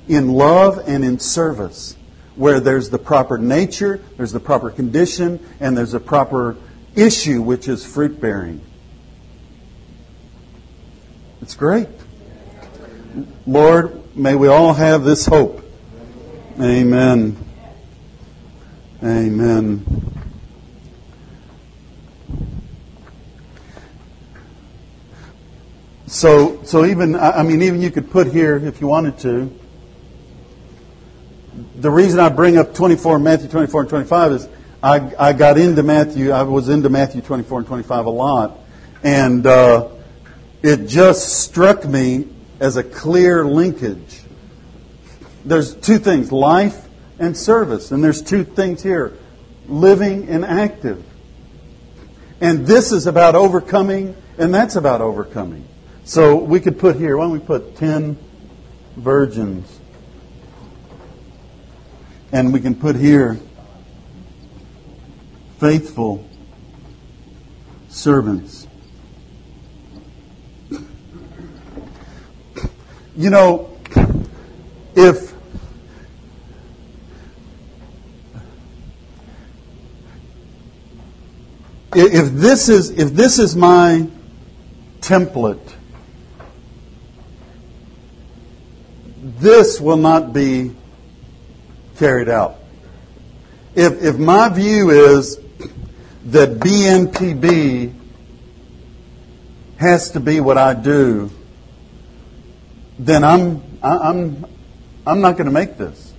[0.07, 1.95] in love, and in service.
[2.35, 6.55] Where there's the proper nature, there's the proper condition, and there's a proper
[6.95, 8.61] issue, which is fruit bearing.
[11.41, 11.87] It's great.
[13.47, 15.63] Lord, may we all have this hope.
[16.59, 17.37] Amen.
[19.03, 19.85] Amen.
[26.07, 29.53] So, so even I mean, even you could put here if you wanted to.
[31.75, 34.47] The reason I bring up 24, Matthew 24 and 25 is
[34.81, 36.31] I, I got into Matthew.
[36.31, 38.57] I was into Matthew 24 and 25 a lot,
[39.03, 39.89] and uh,
[40.63, 42.27] it just struck me
[42.59, 44.21] as a clear linkage.
[45.45, 46.86] There's two things life
[47.19, 47.91] and service.
[47.91, 49.17] And there's two things here
[49.67, 51.03] living and active.
[52.39, 55.67] And this is about overcoming, and that's about overcoming.
[56.03, 58.17] So we could put here, why don't we put 10
[58.95, 59.79] virgins?
[62.31, 63.39] And we can put here
[65.59, 66.29] faithful
[67.89, 68.67] servants.
[73.15, 73.75] You know,
[74.95, 75.33] if
[81.95, 84.07] if this is if this is my
[84.99, 85.73] template,
[89.39, 90.75] this will not be
[91.97, 92.59] carried out.
[93.75, 95.39] If if my view is
[96.25, 97.93] that BNPB
[99.77, 101.31] has to be what I do,
[102.99, 104.45] then I'm I'm
[105.05, 106.13] I'm not going to make this,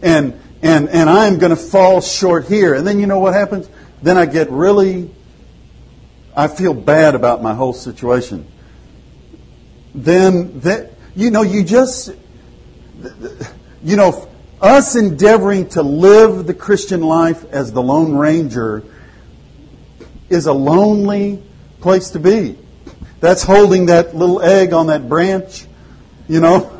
[0.00, 2.74] and and and I am going to fall short here.
[2.74, 3.68] And then you know what happens?
[4.02, 5.10] Then I get really,
[6.36, 8.46] I feel bad about my whole situation.
[9.94, 12.10] Then, that, you know, you just,
[13.82, 14.28] you know,
[14.60, 18.84] us endeavoring to live the Christian life as the Lone Ranger
[20.28, 21.42] is a lonely
[21.80, 22.58] place to be.
[23.20, 25.66] That's holding that little egg on that branch,
[26.28, 26.76] you know.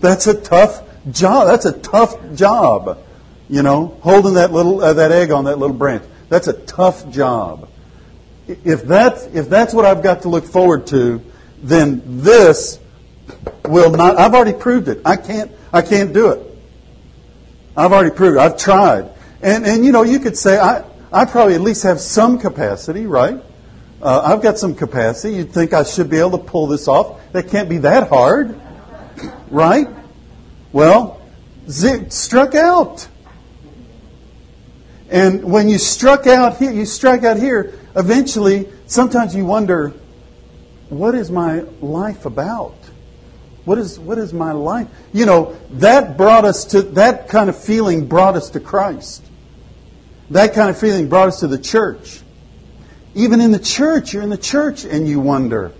[0.00, 1.46] That's a tough job.
[1.46, 2.98] That's a tough job,
[3.48, 6.02] you know, holding that little uh, that egg on that little branch.
[6.30, 7.68] That's a tough job.
[8.46, 11.22] If that's if that's what I've got to look forward to,
[11.62, 12.80] then this
[13.66, 14.18] will not.
[14.18, 15.02] I've already proved it.
[15.04, 15.50] I can't.
[15.72, 16.46] I can't do it.
[17.76, 18.40] I've already proved it.
[18.40, 19.10] I've tried.
[19.42, 23.06] And and you know, you could say I I probably at least have some capacity,
[23.06, 23.42] right?
[24.00, 25.34] Uh, I've got some capacity.
[25.34, 27.20] You'd think I should be able to pull this off.
[27.32, 28.58] That can't be that hard,
[29.50, 29.88] right?
[30.72, 31.20] Well,
[31.68, 33.08] Zig struck out.
[35.10, 39.92] And when you struck out here, you strike out here, eventually, sometimes you wonder,
[40.88, 42.76] what is my life about?
[43.64, 44.88] What is, what is my life?
[45.12, 49.24] You know, that brought us to, that kind of feeling brought us to Christ.
[50.30, 52.20] That kind of feeling brought us to the church.
[53.14, 55.72] Even in the church, you're in the church and you wonder,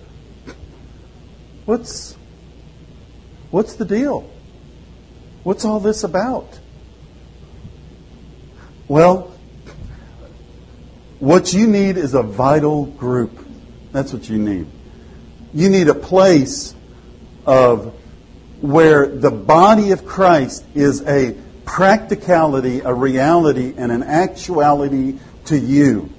[1.65, 2.17] what's,
[3.49, 4.29] what's the deal?
[5.43, 6.59] What's all this about?
[8.91, 9.31] Well,
[11.19, 13.39] what you need is a vital group.
[13.93, 14.67] That's what you need.
[15.53, 16.75] You need a place
[17.45, 17.93] of
[18.59, 26.09] where the body of Christ is a practicality, a reality, and an actuality to you.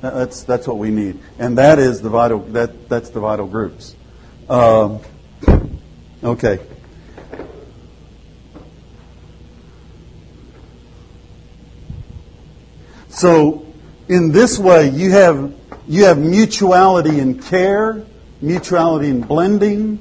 [0.00, 1.18] That's, that's what we need.
[1.40, 3.96] And that is the vital, that, that's the vital groups.
[4.48, 5.00] Um,
[6.22, 6.60] okay.
[13.16, 13.64] So,
[14.08, 15.50] in this way, you have,
[15.88, 18.04] you have mutuality in care,
[18.42, 20.00] mutuality in blending.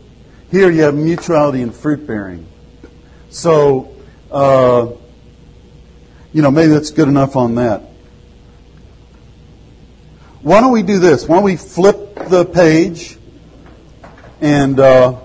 [0.51, 2.45] Here you have mutuality in fruit bearing.
[3.29, 3.95] So,
[4.29, 4.87] uh,
[6.33, 7.83] you know, maybe that's good enough on that.
[10.41, 11.25] Why don't we do this?
[11.25, 13.17] Why don't we flip the page
[14.41, 15.21] and uh,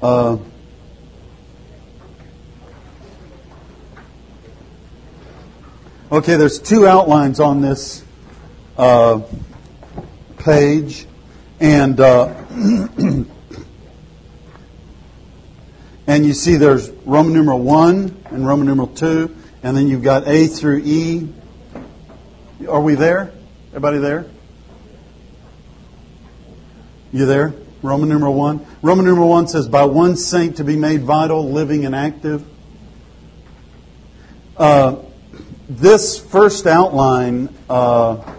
[0.00, 0.38] Uh,
[6.12, 8.04] okay, there's two outlines on this
[8.76, 9.20] uh,
[10.38, 11.04] page,
[11.58, 12.26] and uh,
[16.06, 19.34] and you see there's Roman numeral one and Roman numeral two,
[19.64, 21.28] and then you've got A through E.
[22.68, 23.32] Are we there?
[23.70, 24.26] Everybody there?
[27.10, 27.52] You there?
[27.82, 28.66] Roman numeral 1.
[28.82, 32.44] Roman numeral 1 says, by one saint to be made vital, living, and active.
[34.56, 34.96] Uh,
[35.68, 38.34] this first outline, uh,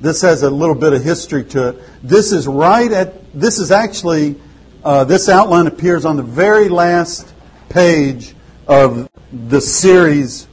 [0.00, 1.82] this has a little bit of history to it.
[2.02, 4.34] This is right at, this is actually,
[4.82, 7.32] uh, this outline appears on the very last
[7.68, 8.34] page
[8.66, 10.48] of the series,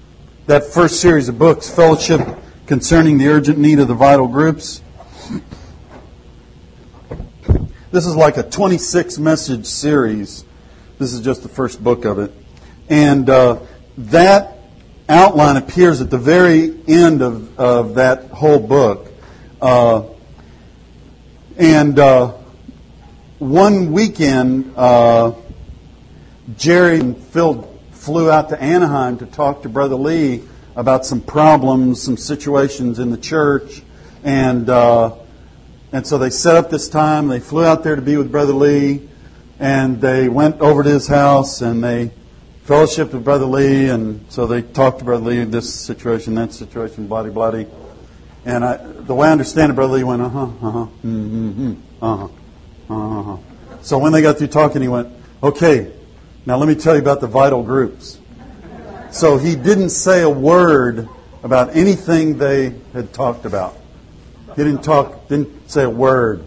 [0.46, 2.22] that first series of books, Fellowship
[2.68, 4.84] Concerning the Urgent Need of the Vital Groups.
[7.92, 10.46] This is like a 26 message series.
[11.00, 12.32] This is just the first book of it.
[12.88, 13.62] And uh,
[13.98, 14.60] that
[15.08, 19.12] outline appears at the very end of, of that whole book.
[19.60, 20.04] Uh,
[21.58, 22.34] and uh,
[23.40, 25.34] one weekend, uh,
[26.58, 30.44] Jerry and Phil flew out to Anaheim to talk to Brother Lee
[30.76, 33.82] about some problems, some situations in the church.
[34.24, 35.16] And uh,
[35.92, 37.28] and so they set up this time.
[37.28, 39.08] They flew out there to be with Brother Lee,
[39.60, 42.12] and they went over to his house and they
[42.66, 43.90] fellowshiped with Brother Lee.
[43.90, 47.66] And so they talked to Brother Lee this situation, that situation, bloody bloody.
[48.46, 51.74] And I, the way I understand it, Brother Lee went, uh huh, uh huh, mm-hmm,
[52.02, 52.28] uh huh,
[52.90, 53.38] uh huh.
[53.82, 55.12] So when they got through talking, he went,
[55.42, 55.92] okay,
[56.46, 58.20] now let me tell you about the vital groups.
[59.12, 61.10] So he didn't say a word
[61.42, 63.79] about anything they had talked about.
[64.56, 66.44] He didn't talk, didn't say a word.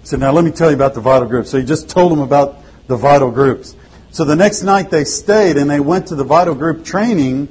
[0.00, 1.50] He said, Now let me tell you about the vital groups.
[1.50, 3.76] So he just told them about the vital groups.
[4.10, 7.48] So the next night they stayed and they went to the vital group training.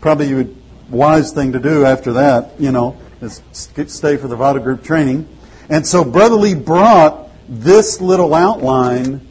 [0.00, 0.48] Probably a
[0.90, 5.28] wise thing to do after that, you know, is stay for the vital group training.
[5.68, 9.26] And so Brother Lee brought this little outline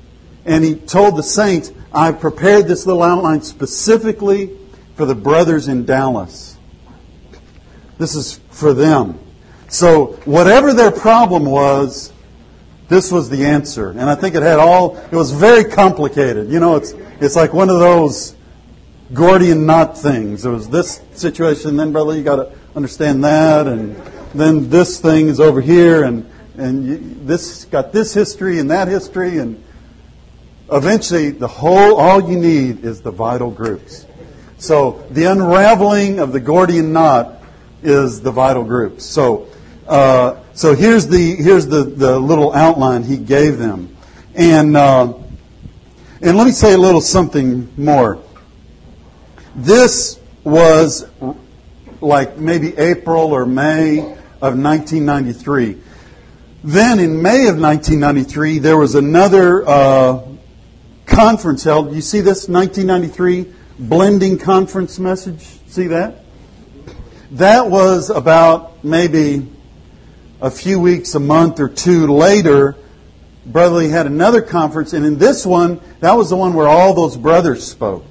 [0.45, 4.57] and he told the saints, I prepared this little outline specifically
[4.95, 6.57] for the brothers in Dallas.
[7.97, 9.19] This is for them.
[9.71, 12.11] So whatever their problem was,
[12.89, 13.89] this was the answer.
[13.89, 16.51] And I think it had all, it was very complicated.
[16.51, 16.91] You know, it's,
[17.21, 18.35] it's like one of those
[19.13, 20.43] Gordian knot things.
[20.43, 23.95] There was this situation, then, brother, you got to understand that, and
[24.33, 28.89] then this thing is over here, and, and you, this got this history and that
[28.89, 29.63] history, and
[30.69, 34.05] eventually the whole, all you need is the vital groups.
[34.57, 37.41] So the unraveling of the Gordian knot
[37.83, 39.05] is the vital groups.
[39.05, 39.47] So,
[39.91, 43.93] uh, so here's the here's the, the little outline he gave them,
[44.33, 45.13] and uh,
[46.21, 48.23] and let me say a little something more.
[49.53, 51.05] This was
[51.99, 55.77] like maybe April or May of 1993.
[56.63, 60.25] Then in May of 1993, there was another uh,
[61.05, 61.93] conference held.
[61.93, 65.43] You see this 1993 blending conference message?
[65.67, 66.23] See that?
[67.31, 69.49] That was about maybe
[70.41, 72.75] a few weeks, a month or two later.
[73.45, 76.93] Brother Lee had another conference, and in this one, that was the one where all
[76.93, 78.05] those brothers spoke.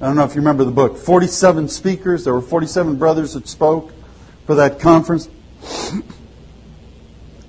[0.00, 0.96] I don't know if you remember the book.
[0.96, 2.24] 47 speakers.
[2.24, 3.92] There were 47 brothers that spoke
[4.46, 5.28] for that conference.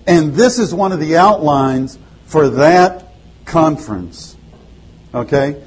[0.08, 3.14] And this is one of the outlines for that
[3.46, 4.36] conference.
[5.14, 5.62] Okay?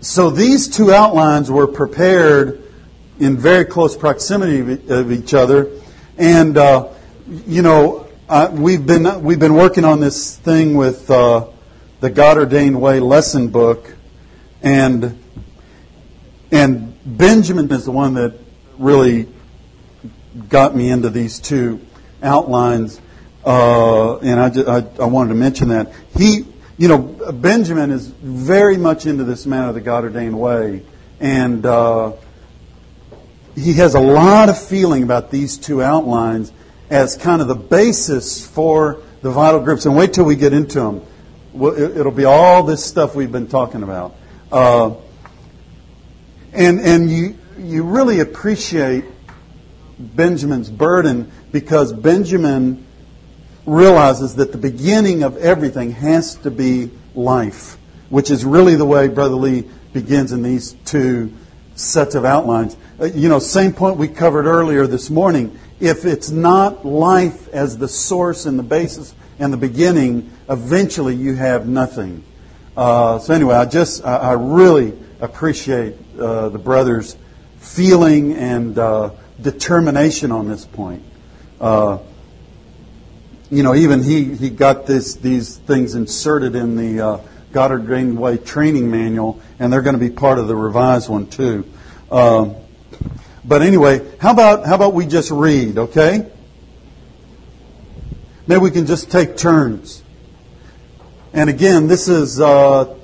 [0.00, 2.62] So these two outlines were prepared
[3.18, 5.68] in very close proximity of each other.
[6.16, 6.90] And, uh,
[7.28, 8.08] you know,
[8.52, 11.46] we've, been, we've been working on this thing with uh,
[12.00, 13.94] the God Ordained Way lesson book.
[14.62, 15.22] And
[16.52, 18.34] and Benjamin is the one that
[18.78, 19.28] really
[20.48, 21.80] got me into these two
[22.22, 23.00] outlines.
[23.44, 25.92] Uh, and I, just, I, I, wanted to mention that.
[26.16, 26.46] He,
[26.78, 30.82] you know, Benjamin is very much into this man of the God ordained way.
[31.20, 32.12] And uh,
[33.54, 36.52] he has a lot of feeling about these two outlines
[36.90, 39.86] as kind of the basis for the vital groups.
[39.86, 41.02] And wait till we get into them.
[41.54, 44.14] It'll be all this stuff we've been talking about.
[44.52, 44.94] Uh,
[46.52, 49.04] and, and you, you really appreciate
[49.98, 52.86] Benjamin's burden because Benjamin
[53.64, 57.76] realizes that the beginning of everything has to be life,
[58.10, 61.32] which is really the way Brother Lee begins in these two
[61.74, 62.76] sets of outlines.
[63.00, 65.58] Uh, you know, same point we covered earlier this morning.
[65.80, 71.34] If it's not life as the source and the basis and the beginning, eventually you
[71.34, 72.24] have nothing.
[72.76, 77.16] Uh, so anyway, I just, I, I really appreciate uh, the brothers'
[77.58, 79.10] feeling and uh,
[79.40, 81.02] determination on this point.
[81.60, 81.98] Uh,
[83.50, 87.20] you know, even he, he got this, these things inserted in the uh,
[87.52, 91.64] God Ordained training manual, and they're going to be part of the revised one too.
[92.10, 92.56] Um,
[93.46, 96.26] but anyway, how about how about we just read, okay?
[98.46, 100.02] Maybe we can just take turns.
[101.32, 102.94] And again, this is uh,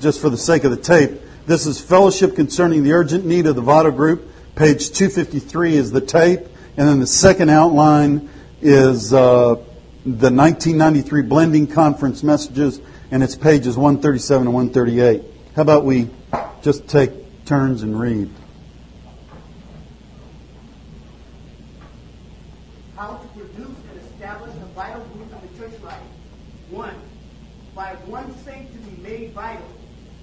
[0.00, 1.20] just for the sake of the tape.
[1.48, 4.30] This is Fellowship Concerning the Urgent Need of the Vital Group.
[4.54, 6.40] Page 253 is the tape.
[6.76, 8.28] And then the second outline
[8.60, 9.54] is uh,
[10.04, 12.80] the 1993 Blending Conference Messages,
[13.10, 15.22] and it's pages 137 and 138.
[15.56, 16.08] How about we
[16.62, 18.30] just take turns and read?
[22.94, 25.98] How to produce and establish a vital group in the church life.
[26.70, 26.94] One,
[27.74, 29.66] by one saint to be made vital,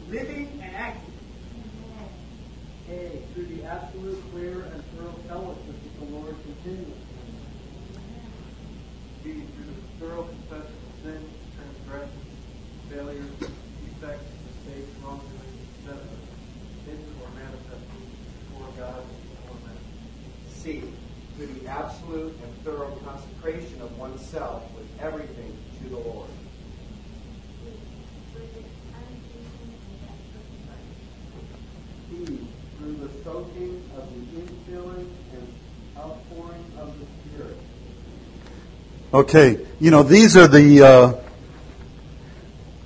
[0.10, 1.16] living and active
[2.90, 6.94] a, through the absolute, clear, and thorough fellowship with the Lord continually.
[9.24, 12.26] B, through the thorough confession of sins, transgressions,
[12.90, 15.98] failures, defects, mistakes, wrongdoings, etc.,
[16.86, 17.86] hidden or manifest
[18.52, 19.78] before God and before men.
[20.54, 20.84] C,
[21.38, 21.68] through the
[22.06, 26.30] absolute and thorough consecration of oneself with everything to the Lord.
[32.12, 32.40] D,
[32.78, 35.54] through the soaking of the infilling and
[35.98, 37.58] outpouring of the Spirit.
[39.14, 41.14] Okay, you know these are the uh,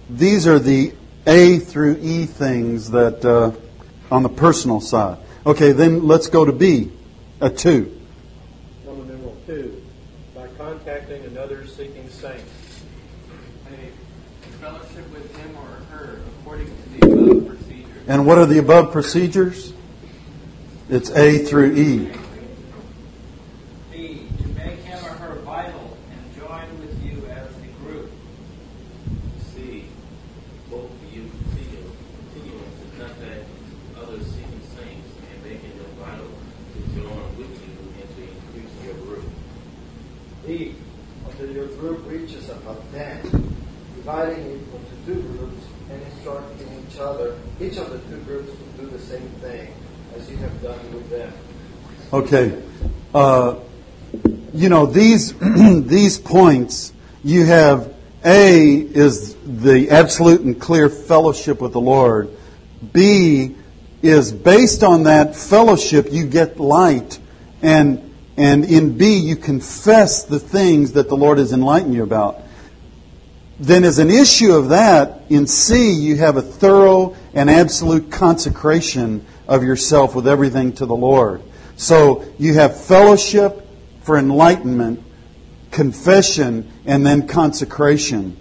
[0.10, 0.94] these are the
[1.28, 3.52] A through E things that uh,
[4.14, 5.18] on the personal side.
[5.46, 6.92] Okay, then let's go to B,
[7.42, 7.96] a two.
[8.86, 9.84] Roman numeral two,
[10.36, 10.48] by
[10.80, 12.42] contacting another seeking saint.
[13.68, 18.04] A, fellowship with him or her according to the above procedures.
[18.08, 19.74] And what are the above procedures?
[20.90, 22.12] It's A through E.
[23.92, 28.12] B, to make him or her vital and join with you as a group.
[29.54, 29.86] C,
[30.70, 31.92] both of you continue,
[32.34, 33.46] continue to contact
[33.98, 36.32] other seeking saints and making them vital
[36.74, 39.26] to join with you and to increase your group.
[40.46, 40.74] D,
[41.28, 43.22] until your group reaches about 10,
[43.98, 48.82] dividing it into two groups and instructing each other, each of the two groups to
[48.82, 49.72] do the same thing
[50.16, 51.32] as you have done with them.
[52.12, 52.60] Okay.
[53.14, 53.60] Uh,
[54.52, 55.34] you know, these,
[55.86, 56.92] these points,
[57.24, 57.94] you have
[58.26, 62.36] A is the absolute and clear fellowship with the Lord.
[62.94, 63.56] B
[64.02, 67.20] is based on that fellowship, you get light.
[67.62, 72.42] And, and in B, you confess the things that the Lord has enlightened you about.
[73.60, 79.26] Then, as an issue of that, in C, you have a thorough and absolute consecration
[79.48, 81.44] of yourself with everything to the Lord.
[81.80, 83.66] So you have fellowship
[84.02, 85.02] for enlightenment,
[85.72, 88.36] confession, and then consecration.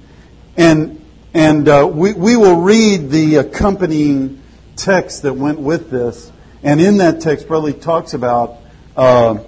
[0.57, 1.01] And,
[1.33, 4.43] and uh, we, we will read the accompanying
[4.75, 6.33] text that went with this.
[6.65, 8.57] And in that text, Brother talks about
[8.97, 9.39] uh,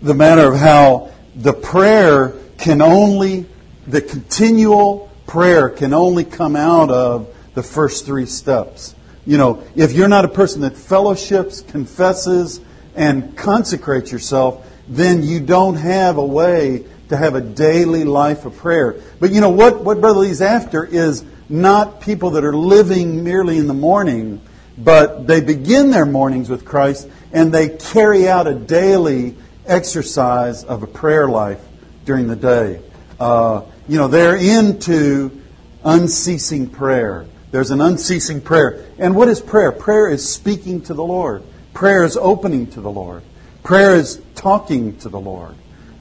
[0.00, 3.46] the matter of how the prayer can only,
[3.88, 8.94] the continual prayer can only come out of the first three steps.
[9.28, 12.62] You know, if you're not a person that fellowships, confesses,
[12.96, 18.56] and consecrates yourself, then you don't have a way to have a daily life of
[18.56, 18.96] prayer.
[19.20, 23.58] But you know what, what Brother Lee's after is not people that are living merely
[23.58, 24.40] in the morning,
[24.78, 30.82] but they begin their mornings with Christ and they carry out a daily exercise of
[30.82, 31.60] a prayer life
[32.06, 32.80] during the day.
[33.20, 35.38] Uh, you know, they're into
[35.84, 37.26] unceasing prayer.
[37.50, 38.86] There's an unceasing prayer.
[38.98, 39.72] And what is prayer?
[39.72, 41.42] Prayer is speaking to the Lord.
[41.72, 43.22] Prayer is opening to the Lord.
[43.62, 45.54] Prayer is talking to the Lord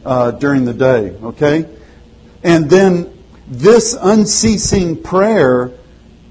[0.05, 1.67] uh, during the day, okay?
[2.43, 3.13] And then
[3.47, 5.71] this unceasing prayer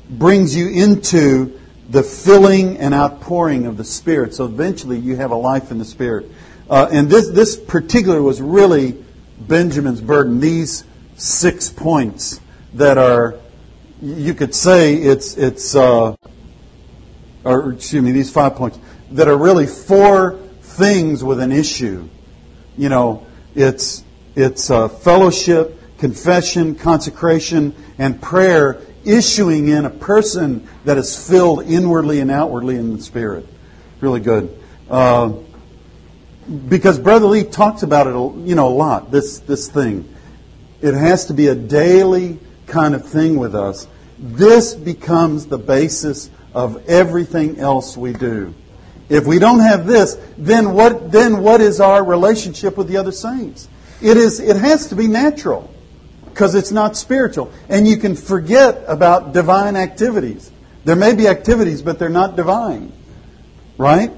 [0.09, 1.59] brings you into
[1.89, 4.35] the filling and outpouring of the Spirit.
[4.35, 6.31] So eventually you have a life in the Spirit.
[6.69, 9.05] Uh, and this, this particular was really
[9.39, 10.41] Benjamin's burden.
[10.41, 10.85] These
[11.17, 12.41] six points
[12.75, 13.37] that are,
[14.03, 16.15] you could say it's, it's uh,
[17.45, 18.79] or excuse me, these five points
[19.13, 22.09] that are really four things with an issue.
[22.77, 30.99] You know, it's, it's uh, fellowship, confession, consecration, and prayer issuing in a person that
[30.99, 33.47] is filled inwardly and outwardly in the Spirit.
[34.01, 34.63] Really good.
[34.91, 35.35] Uh,
[36.69, 38.11] because Brother Lee talks about it,
[38.47, 39.11] you know, a lot.
[39.11, 40.13] This this thing,
[40.81, 43.87] it has to be a daily kind of thing with us.
[44.19, 48.55] This becomes the basis of everything else we do.
[49.09, 51.13] If we don't have this, then what?
[51.13, 53.69] Then what is our relationship with the other saints?
[54.01, 54.41] It is.
[54.41, 55.73] It has to be natural
[56.25, 60.51] because it's not spiritual, and you can forget about divine activities.
[60.85, 62.93] There may be activities, but they're not divine,
[63.79, 64.13] right?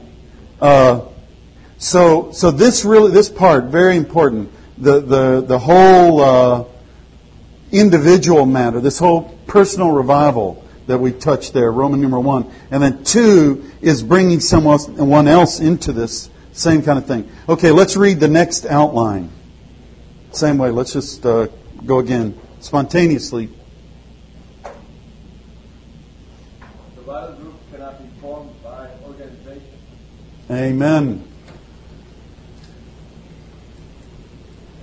[0.61, 1.03] Uh,
[1.79, 4.53] so, so this really, this part, very important.
[4.79, 6.65] The, the, the whole uh,
[7.73, 12.51] individual matter, this whole personal revival that we touched there, Roman number one.
[12.71, 17.31] And then two is bringing someone else into this same kind of thing.
[17.49, 19.31] Okay, let's read the next outline.
[20.33, 21.49] Same way, let's just uh,
[21.87, 23.49] go again spontaneously.
[26.97, 29.63] The vital group cannot be formed by organization.
[30.51, 31.25] Amen.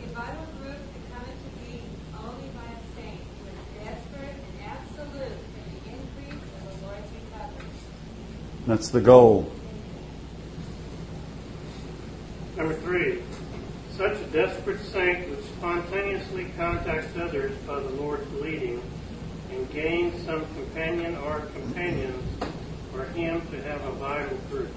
[0.01, 4.57] A vital group can come into being only by a saint who is desperate and
[4.65, 7.69] absolute in the increase of the Lord's recovery.
[8.67, 9.51] That's the goal.
[12.57, 13.21] Number three,
[13.95, 18.81] such a desperate saint would spontaneously contact others by the Lord's leading
[19.51, 22.23] and gain some companion or companions
[22.91, 24.71] for him to have a vital group.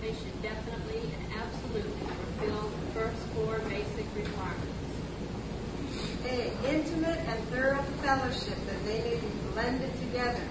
[0.00, 4.70] They should definitely and absolutely fulfill the first four basic requirements.
[6.26, 6.74] A.
[6.74, 10.42] Intimate and thorough fellowship that they may be blended together.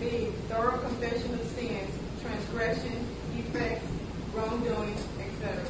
[0.00, 0.28] B.
[0.48, 1.90] Thorough confession of sins,
[2.22, 3.86] transgression, defects,
[4.34, 5.64] wrongdoing, etc.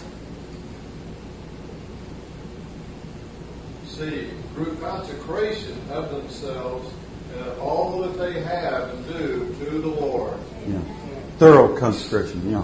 [3.87, 4.31] C.
[4.55, 6.93] Through consecration of themselves
[7.33, 10.39] and of all that they have and do to the Lord.
[10.67, 10.81] Yeah.
[11.39, 12.63] Thorough consecration, yeah.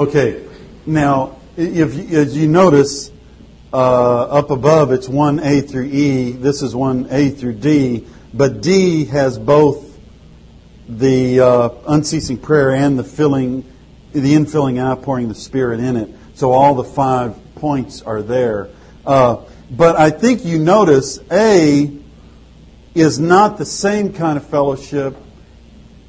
[0.00, 0.42] Okay,
[0.86, 3.12] now if as you notice
[3.70, 6.32] uh, up above, it's one A through E.
[6.32, 9.98] This is one A through D, but D has both
[10.88, 13.70] the uh, unceasing prayer and the filling,
[14.14, 16.08] the infilling, outpouring the Spirit in it.
[16.32, 18.70] So all the five points are there.
[19.04, 21.94] Uh, but I think you notice A
[22.94, 25.14] is not the same kind of fellowship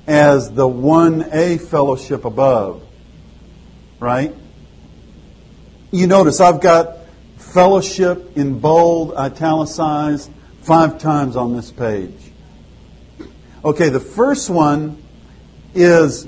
[0.08, 2.88] as the 1A fellowship above.
[4.02, 4.36] Right?
[5.92, 6.98] You notice I've got
[7.38, 10.32] fellowship in bold, italicized,
[10.64, 12.32] five times on this page.
[13.64, 15.04] Okay, the first one
[15.76, 16.28] is,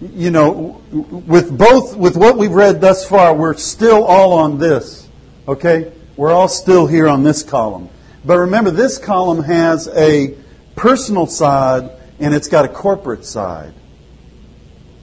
[0.00, 5.06] you know, with both, with what we've read thus far, we're still all on this.
[5.46, 5.92] Okay?
[6.16, 7.90] We're all still here on this column.
[8.24, 10.34] But remember, this column has a
[10.76, 13.74] personal side and it's got a corporate side.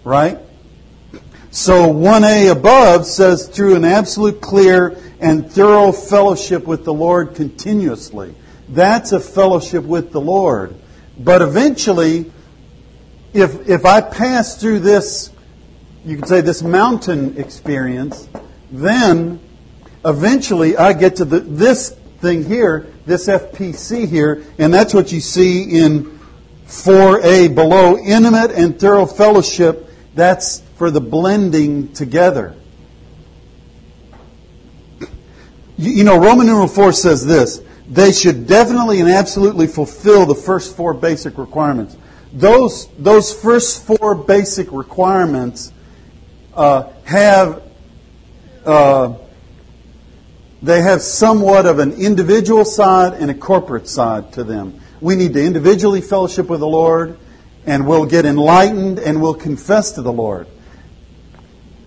[0.04, 0.40] Right?
[1.54, 8.34] So 1a above says through an absolute clear and thorough fellowship with the Lord continuously.
[8.70, 10.74] That's a fellowship with the Lord.
[11.20, 12.32] But eventually,
[13.34, 15.30] if, if I pass through this,
[16.06, 18.30] you could say this mountain experience,
[18.72, 19.42] then
[20.06, 21.90] eventually I get to the, this
[22.20, 26.18] thing here, this FPC here, and that's what you see in
[26.68, 27.98] 4a below.
[27.98, 32.56] Intimate and thorough fellowship, that's for the blending together.
[35.78, 40.36] You, you know, Roman numeral 4 says this they should definitely and absolutely fulfill the
[40.36, 41.98] first four basic requirements.
[42.32, 45.74] Those, those first four basic requirements
[46.54, 47.64] uh, have
[48.66, 49.16] uh,
[50.62, 54.80] they have somewhat of an individual side and a corporate side to them.
[55.00, 57.18] We need to individually fellowship with the Lord,
[57.66, 60.48] and we'll get enlightened and we'll confess to the Lord.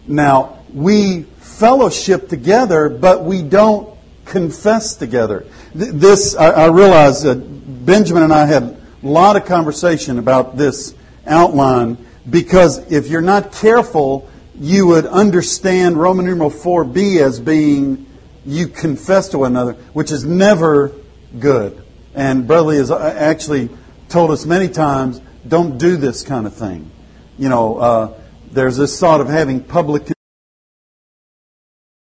[0.06, 5.46] Now, we fellowship together, but we don't confess together.
[5.74, 10.94] This, I, I realize that Benjamin and I had a lot of conversation about this
[11.26, 11.98] outline
[12.28, 18.06] because if you're not careful, you would understand Roman numeral 4b as being
[18.46, 20.92] you confess to one another, which is never
[21.38, 21.82] good.
[22.14, 23.68] And Brother Lee has uh, actually
[24.08, 26.90] told us many times, don't do this kind of thing.
[27.38, 28.20] You know, uh,
[28.52, 30.12] there's this thought of having public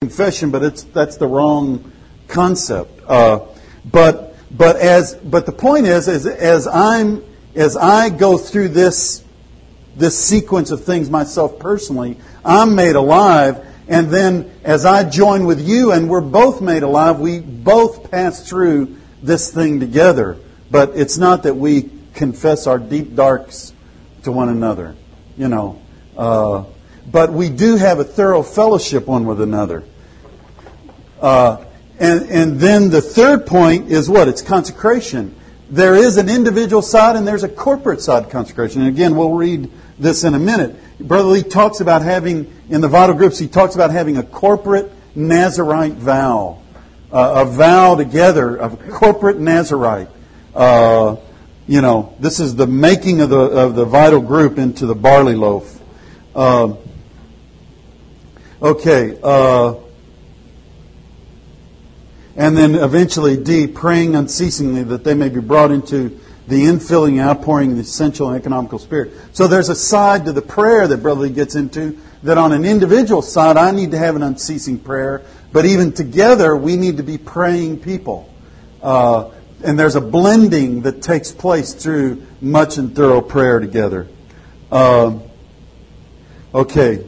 [0.02, 1.92] confession, but it's that's the wrong
[2.28, 3.02] concept.
[3.08, 3.46] Uh,
[3.86, 7.24] but but as but the point is, is as I'm
[7.56, 9.24] as I go through this
[9.96, 15.62] this sequence of things myself personally, I'm made alive, and then as I join with
[15.62, 20.38] you, and we're both made alive, we both pass through this thing together.
[20.72, 23.74] But it's not that we confess our deep darks
[24.24, 24.95] to one another,
[25.38, 25.82] you know.
[26.18, 26.66] Uh,
[27.09, 29.84] but we do have a thorough fellowship one with another.
[31.20, 31.64] Uh,
[31.99, 34.28] and, and then the third point is what?
[34.28, 35.36] It's consecration.
[35.70, 38.82] There is an individual side and there's a corporate side consecration.
[38.82, 40.76] And again, we'll read this in a minute.
[40.99, 44.91] Brother Lee talks about having, in the vital groups, he talks about having a corporate
[45.16, 46.62] Nazarite vow.
[47.12, 50.07] Uh, a vow together of corporate Nazarite.
[50.55, 51.18] Uh,
[51.72, 55.36] you know, this is the making of the, of the vital group into the barley
[55.36, 55.80] loaf.
[56.36, 56.76] Uh,
[58.61, 59.17] okay.
[59.24, 59.76] Uh,
[62.36, 66.19] and then eventually, D, praying unceasingly that they may be brought into
[66.49, 69.13] the infilling, and outpouring of the essential and economical spirit.
[69.32, 72.65] So there's a side to the prayer that Brother Lee gets into that on an
[72.65, 75.22] individual side, I need to have an unceasing prayer,
[75.53, 78.30] but even together, we need to be praying people.
[78.84, 79.32] Uh,
[79.64, 84.07] and there's a blending that takes place through much and thorough prayer together.
[84.72, 85.20] Uh,
[86.53, 87.05] okay.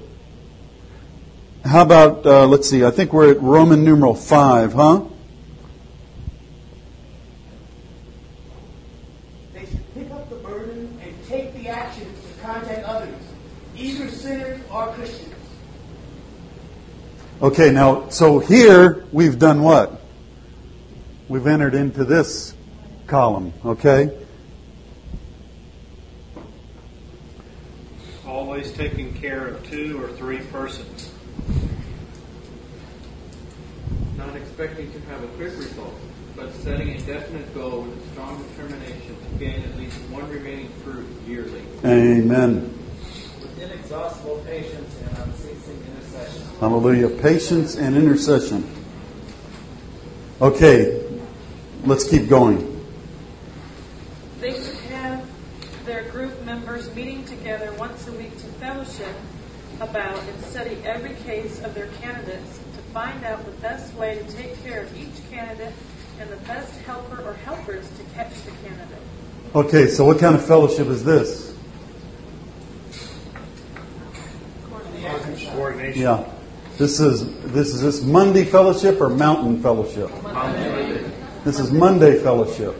[1.65, 5.05] How about, uh, let's see, I think we're at Roman numeral 5, huh?
[9.53, 13.15] They should pick up the burden and take the action to contact others,
[13.77, 15.33] either sinners or Christians.
[17.41, 20.02] Okay, now, so here we've done what?
[21.29, 22.53] We've entered into this
[23.07, 24.11] column, okay?
[28.27, 31.11] Always taking care of two or three persons.
[34.17, 35.95] Not expecting to have a quick result,
[36.35, 40.69] but setting a definite goal with a strong determination to gain at least one remaining
[40.83, 41.61] fruit yearly.
[41.85, 42.63] Amen.
[43.39, 46.43] With inexhaustible patience and unceasing intercession.
[46.59, 47.09] Hallelujah.
[47.09, 48.69] Patience and intercession.
[50.41, 51.02] Okay,
[51.83, 52.69] let's keep going.
[54.39, 55.25] They should have
[55.85, 59.15] their group members meeting together once a week to fellowship,
[59.79, 64.33] about and study every case of their candidates to find out the best way to
[64.33, 65.73] take care of each candidate
[66.19, 69.01] and the best helper or helpers to catch the candidate.
[69.55, 71.55] Okay, so what kind of fellowship is this?
[75.55, 76.01] Coordination.
[76.01, 76.29] Yeah.
[76.77, 80.09] This is this is this Monday fellowship or mountain fellowship?
[81.43, 82.73] This is Monday fellowship.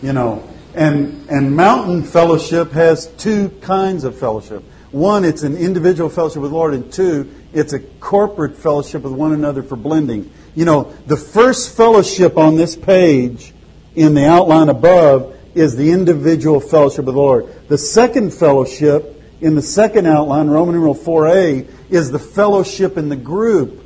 [0.00, 4.62] You know, and and mountain fellowship has two kinds of fellowship.
[4.90, 9.12] One, it's an individual fellowship with the Lord, and two, it's a corporate fellowship with
[9.12, 10.32] one another for blending.
[10.54, 13.52] You know, the first fellowship on this page
[13.94, 17.68] in the outline above is the individual fellowship with the Lord.
[17.68, 23.16] The second fellowship in the second outline, Roman numeral 4a, is the fellowship in the
[23.16, 23.84] group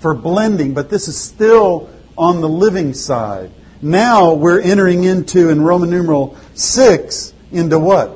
[0.00, 3.52] for blending, but this is still on the living side.
[3.82, 8.12] Now we're entering into, in Roman numeral 6, into what?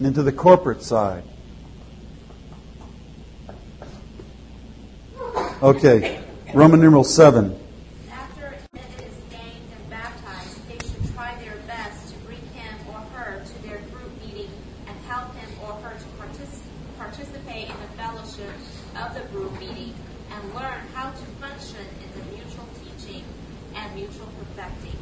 [0.00, 1.24] Into the corporate side.
[5.62, 6.18] Okay,
[6.54, 7.54] Roman numeral 7.
[8.10, 12.74] After a candidate is gained and baptized, they should try their best to bring him
[12.88, 14.50] or her to their group meeting
[14.88, 16.62] and help him or her to partic-
[16.96, 18.54] participate in the fellowship
[18.96, 19.92] of the group meeting
[20.32, 23.22] and learn how to function in the mutual teaching
[23.74, 24.96] and mutual perfecting.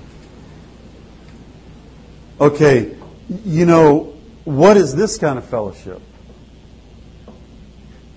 [2.41, 2.97] Okay,
[3.45, 4.15] you know,
[4.45, 6.01] what is this kind of fellowship?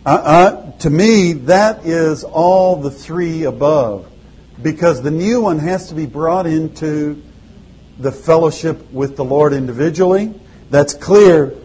[0.06, 4.08] Uh, uh, to me, that is all the three above.
[4.62, 7.20] Because the new one has to be brought into
[7.98, 10.32] the fellowship with the Lord individually.
[10.70, 11.56] That's clear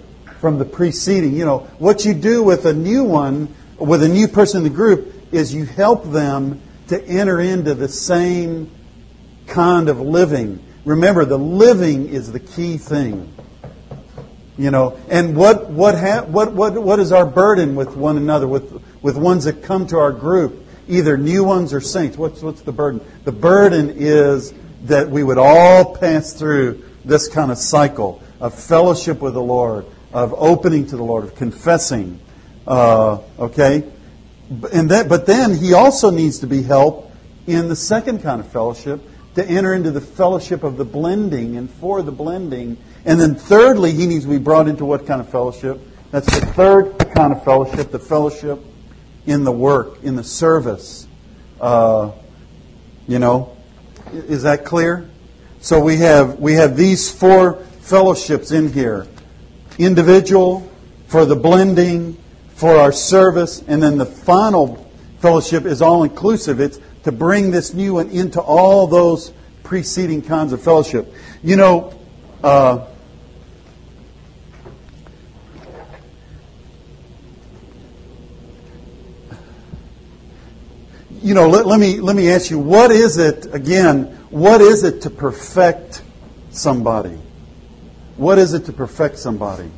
[0.40, 1.34] from the preceding.
[1.34, 4.74] You know, what you do with a new one, with a new person in the
[4.74, 8.70] group, is you help them to enter into the same
[9.46, 10.62] kind of living.
[10.86, 13.34] Remember, the living is the key thing.
[14.56, 18.46] You know, and what what ha- what what what is our burden with one another,
[18.46, 22.16] with with ones that come to our group, either new ones or saints?
[22.16, 23.04] What's what's the burden?
[23.24, 29.20] The burden is that we would all pass through this kind of cycle of fellowship
[29.20, 32.20] with the Lord, of opening to the Lord, of confessing.
[32.64, 33.82] Uh, okay,
[34.72, 37.12] and that, but then he also needs to be helped
[37.48, 39.00] in the second kind of fellowship
[39.36, 42.78] to enter into the fellowship of the blending and for the blending.
[43.04, 45.78] And then thirdly, he needs to be brought into what kind of fellowship?
[46.10, 48.58] That's the third kind of fellowship, the fellowship
[49.26, 51.06] in the work, in the service.
[51.60, 52.12] Uh,
[53.06, 53.56] you know,
[54.10, 55.08] is that clear?
[55.60, 59.06] So we have we have these four fellowships in here:
[59.78, 60.70] individual,
[61.08, 62.16] for the blending,
[62.54, 66.58] for our service, and then the final fellowship is all inclusive.
[66.58, 69.32] It's to bring this new one into all those
[69.62, 71.14] preceding kinds of fellowship.
[71.40, 71.94] You know,
[72.42, 72.84] uh,
[81.22, 84.06] you know, let, let, me let me ask you, what is it again?
[84.30, 86.02] What is it to perfect
[86.50, 87.16] somebody?
[88.16, 89.70] What is it to perfect somebody?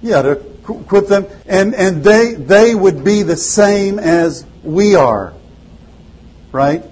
[0.00, 4.94] Yeah, to qu- quit them, and and they they would be the same as we
[4.94, 5.32] are,
[6.56, 6.82] right?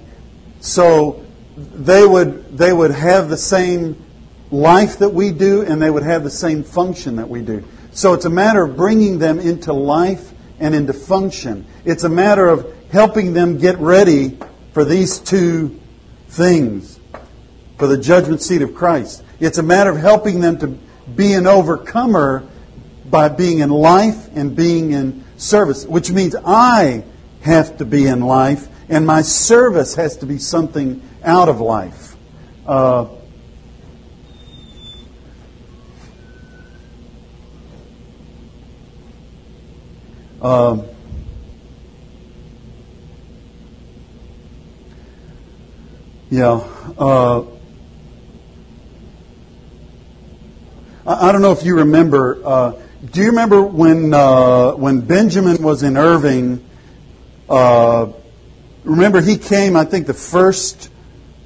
[0.60, 1.24] So
[1.56, 4.00] they would they would have the same
[4.50, 7.64] life that we do, and they would have the same function that we do.
[7.92, 11.66] So it's a matter of bringing them into life and into function.
[11.84, 14.38] It's a matter of helping them get ready
[14.72, 15.80] for these two
[16.28, 17.00] things,
[17.78, 19.22] for the judgment seat of Christ.
[19.40, 20.66] It's a matter of helping them to
[21.14, 22.46] be an overcomer
[23.10, 27.04] by being in life and being in service, which means I
[27.42, 32.16] have to be in life and my service has to be something out of life.
[32.66, 33.06] Uh,
[40.42, 40.86] um,
[46.30, 46.60] yeah.
[46.98, 47.44] Uh,
[51.06, 52.40] I, I don't know if you remember.
[52.44, 52.72] Uh,
[53.10, 56.64] do you remember when uh, when Benjamin was in Irving?
[58.84, 59.76] Remember, he came.
[59.76, 60.90] I think the first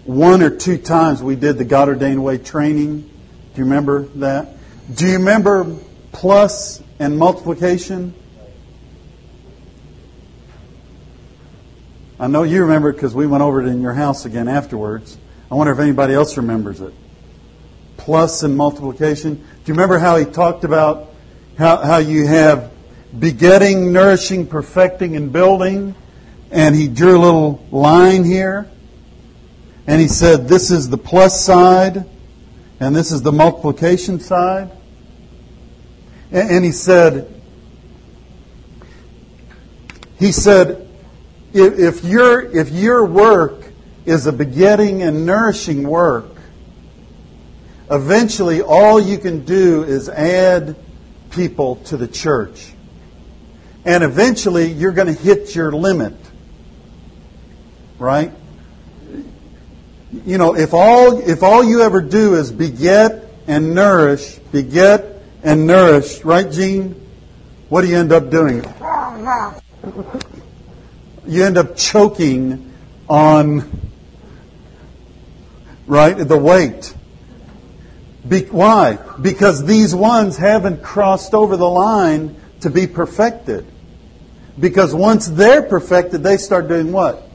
[0.05, 3.03] one or two times we did the God ordained way training.
[3.03, 3.09] Do
[3.57, 4.57] you remember that?
[4.93, 5.77] Do you remember
[6.13, 8.15] plus and multiplication?
[12.19, 15.17] I know you remember because we went over it in your house again afterwards.
[15.51, 16.93] I wonder if anybody else remembers it.
[17.97, 19.35] Plus and multiplication.
[19.35, 21.15] Do you remember how he talked about
[21.57, 22.73] how, how you have
[23.17, 25.95] begetting, nourishing, perfecting, and building?
[26.51, 28.69] And he drew a little line here.
[29.87, 32.05] And he said, this is the plus side,
[32.79, 34.71] and this is the multiplication side.
[36.31, 37.39] And, he said,
[40.19, 40.87] He said,
[41.55, 43.65] if, your, if your work
[44.05, 46.37] is a begetting and nourishing work,
[47.91, 50.77] eventually all you can do is add
[51.31, 52.73] people to the church.
[53.85, 56.15] And eventually you're going to hit your limit.
[57.99, 58.33] Right?
[60.25, 65.67] You know, if all, if all you ever do is beget and nourish, beget and
[65.67, 66.95] nourish, right, Gene?
[67.69, 68.65] What do you end up doing?
[71.27, 72.73] You end up choking
[73.09, 73.71] on,
[75.87, 76.95] right, the weight.
[78.27, 78.99] Be, why?
[79.21, 83.67] Because these ones haven't crossed over the line to be perfected.
[84.59, 87.28] Because once they're perfected, they start doing what?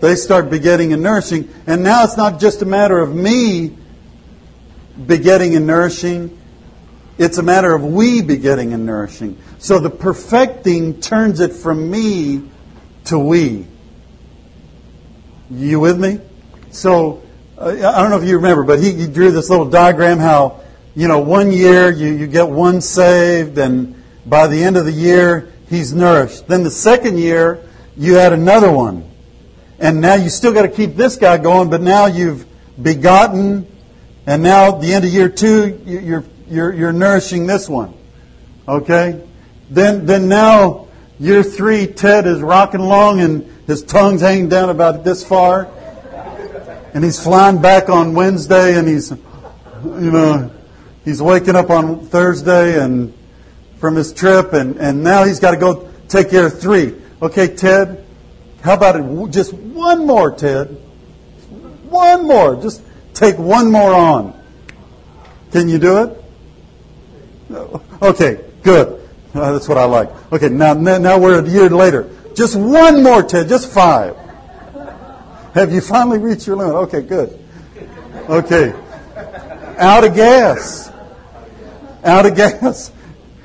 [0.00, 1.52] They start begetting and nourishing.
[1.66, 3.76] And now it's not just a matter of me
[5.06, 6.38] begetting and nourishing,
[7.18, 9.38] it's a matter of we begetting and nourishing.
[9.58, 12.48] So the perfecting turns it from me
[13.06, 13.66] to we.
[15.50, 16.20] You with me?
[16.70, 17.22] So
[17.56, 20.60] uh, I don't know if you remember, but he, he, drew this little diagram how,
[20.94, 23.96] you know, one year you, you get one saved, and
[24.26, 26.46] by the end of the year, he's nourished.
[26.46, 29.07] Then the second year, you add another one.
[29.78, 32.46] And now you still got to keep this guy going, but now you've
[32.82, 33.66] begotten,
[34.26, 37.94] and now at the end of year two, you're, you're, you're nourishing this one.
[38.66, 39.24] Okay?
[39.70, 40.88] Then, then now,
[41.20, 45.68] year three, Ted is rocking along and his tongue's hanging down about this far
[46.94, 50.50] and he's flying back on Wednesday, and he's, you know,
[51.04, 53.14] he's waking up on Thursday and
[53.78, 56.94] from his trip, and, and now he's got to go take care of three.
[57.22, 58.04] Okay, Ted,
[58.68, 59.30] how about?
[59.30, 60.66] Just one more, Ted.
[61.88, 62.54] One more.
[62.60, 62.82] Just
[63.14, 64.38] take one more on.
[65.52, 66.24] Can you do it?
[68.02, 69.08] Okay, good.
[69.32, 70.10] Uh, that's what I like.
[70.34, 72.10] Okay, now, now we're a year later.
[72.34, 73.48] Just one more, Ted.
[73.48, 74.14] Just five.
[75.54, 76.74] Have you finally reached your limit?
[76.74, 77.42] Okay, good.
[78.28, 78.74] Okay.
[79.78, 80.92] Out of gas.
[82.04, 82.92] Out of gas.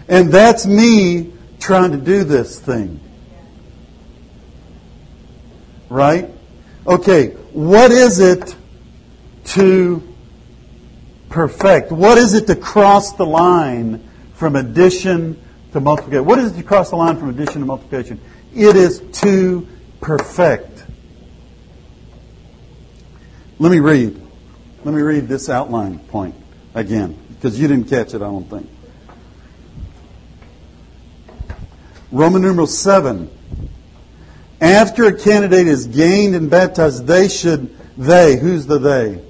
[0.10, 3.00] And that's me trying to do this thing.
[5.94, 6.28] Right?
[6.88, 8.56] Okay, what is it
[9.46, 10.02] to
[11.30, 11.92] perfect?
[11.92, 15.40] What is it to cross the line from addition
[15.72, 16.26] to multiplication?
[16.26, 18.20] What is it to cross the line from addition to multiplication?
[18.56, 19.68] It is to
[20.02, 20.84] perfect.
[23.60, 24.20] Let me read.
[24.84, 26.34] Let me read this outline point
[26.74, 28.68] again, because you didn't catch it, I don't think.
[32.12, 33.30] Roman numeral 7.
[34.64, 39.22] After a candidate is gained and baptized, they should, they, who's the they?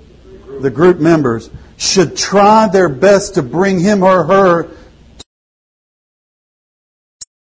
[0.60, 4.70] The group members, should try their best to bring him or her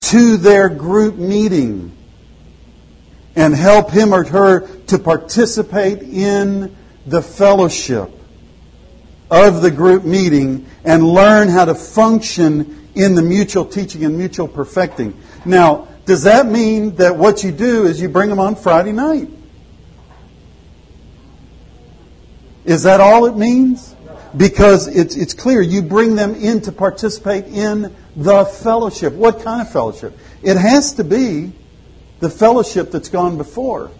[0.03, 1.91] to their group meeting
[3.35, 6.73] and help him or her to participate in
[7.05, 8.09] the fellowship
[9.29, 14.47] of the group meeting and learn how to function in the mutual teaching and mutual
[14.47, 15.13] perfecting.
[15.43, 19.29] Now, does that mean that what you do is you bring them on Friday night?
[22.65, 23.95] Is that all it means?
[24.35, 29.13] Because it's, it's clear you bring them in to participate in the fellowship.
[29.13, 30.17] What kind of fellowship?
[30.41, 31.51] It has to be
[32.19, 33.91] the fellowship that's gone before.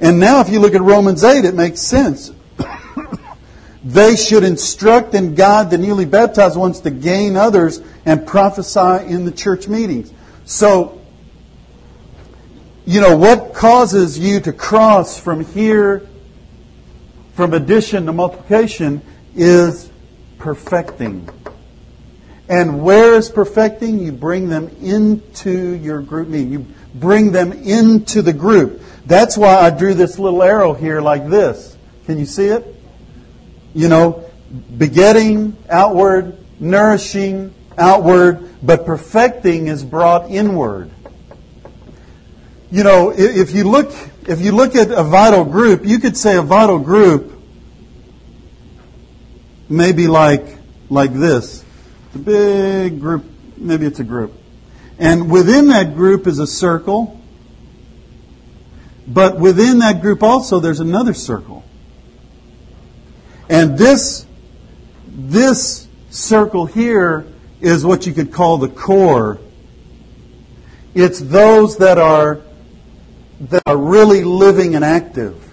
[0.00, 2.32] And now, if you look at Romans 8, it makes sense.
[3.84, 9.24] they should instruct and guide the newly baptized ones to gain others and prophesy in
[9.24, 10.12] the church meetings.
[10.44, 10.97] So,
[12.88, 16.08] you know, what causes you to cross from here,
[17.34, 19.02] from addition to multiplication,
[19.36, 19.90] is
[20.38, 21.28] perfecting.
[22.48, 23.98] And where is perfecting?
[23.98, 26.50] You bring them into your group meeting.
[26.50, 28.80] You bring them into the group.
[29.04, 31.76] That's why I drew this little arrow here like this.
[32.06, 32.74] Can you see it?
[33.74, 34.24] You know,
[34.78, 40.90] begetting outward, nourishing outward, but perfecting is brought inward.
[42.70, 43.92] You know, if you look
[44.26, 47.34] if you look at a vital group, you could say a vital group
[49.68, 50.58] maybe like
[50.90, 51.64] like this.
[52.14, 53.24] a big group,
[53.56, 54.32] maybe it's a group.
[54.98, 57.20] And within that group is a circle.
[59.06, 61.64] But within that group also there's another circle.
[63.48, 64.26] And this,
[65.06, 67.26] this circle here
[67.60, 69.38] is what you could call the core.
[70.94, 72.40] It's those that are,
[73.40, 75.44] that are really living and active.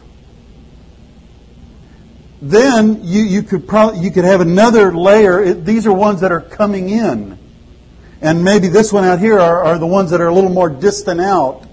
[2.41, 5.41] Then you, you could probably, you could have another layer.
[5.43, 7.37] It, these are ones that are coming in.
[8.21, 10.69] and maybe this one out here are, are the ones that are a little more
[10.69, 11.63] distant out.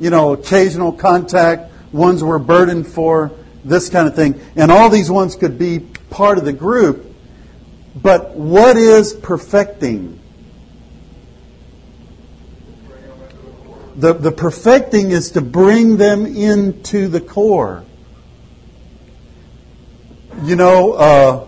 [0.00, 3.30] You know, occasional contact, ones we're burdened for,
[3.64, 4.40] this kind of thing.
[4.56, 5.80] And all these ones could be
[6.10, 7.14] part of the group.
[7.94, 10.18] But what is perfecting?
[13.96, 17.84] The, the perfecting is to bring them into the core.
[20.42, 21.46] You know, uh,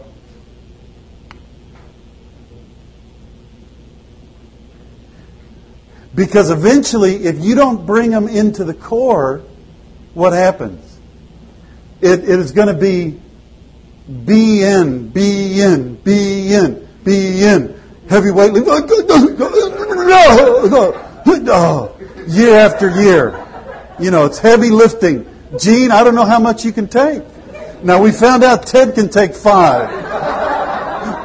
[6.14, 9.42] because eventually, if you don't bring them into the core,
[10.12, 10.98] what happens?
[12.00, 13.20] It, it is going to be
[14.06, 17.80] be in, be in, be in, be in.
[18.10, 18.52] Heavyweight
[22.28, 23.40] year after year.
[23.98, 25.26] You know, it's heavy lifting.
[25.58, 27.22] Gene, I don't know how much you can take.
[27.82, 29.90] Now we found out Ted can take five.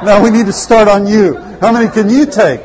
[0.04, 1.36] Now we need to start on you.
[1.62, 2.62] How many can you take?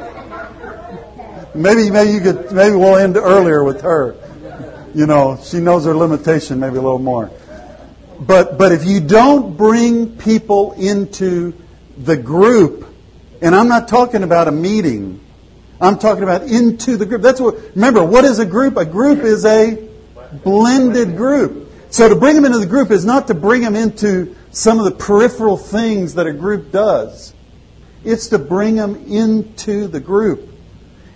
[1.55, 4.17] Maybe, maybe you could, maybe we'll end earlier with her.
[4.95, 7.31] You know, she knows her limitation, maybe a little more.
[8.21, 11.55] But, but if you don't bring people into
[11.97, 12.87] the group,
[13.41, 15.21] and I'm not talking about a meeting,
[15.85, 17.23] I'm talking about into the group.
[17.23, 18.77] That's what, remember, what is a group?
[18.77, 19.89] A group is a
[20.43, 21.71] blended group.
[21.91, 24.85] So to bring them into the group is not to bring them into some of
[24.85, 27.35] the peripheral things that a group does.
[28.05, 30.51] It's to bring them into the group.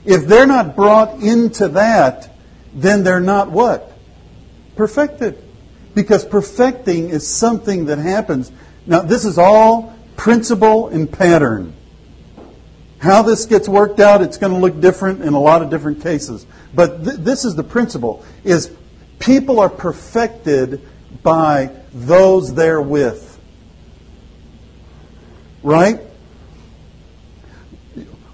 [0.04, 2.34] If they're not brought into that,
[2.72, 3.92] then they're not what?
[4.76, 5.42] Perfected
[5.94, 8.52] because perfecting is something that happens.
[8.86, 11.74] Now, this is all principle and pattern.
[12.98, 16.02] How this gets worked out, it's going to look different in a lot of different
[16.02, 16.46] cases.
[16.74, 18.72] But th- this is the principle: is
[19.18, 20.82] people are perfected
[21.22, 23.38] by those they're with.
[25.62, 26.00] Right?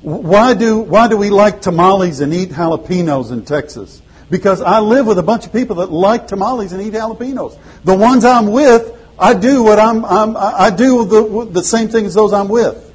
[0.01, 4.03] Why do, why do we like tamales and eat jalapenos in Texas?
[4.31, 7.59] because I live with a bunch of people that like tamales and eat jalapenos.
[7.85, 12.07] The ones I'm with, I do what I'm, I'm I do the, the same thing
[12.07, 12.93] as those I'm with.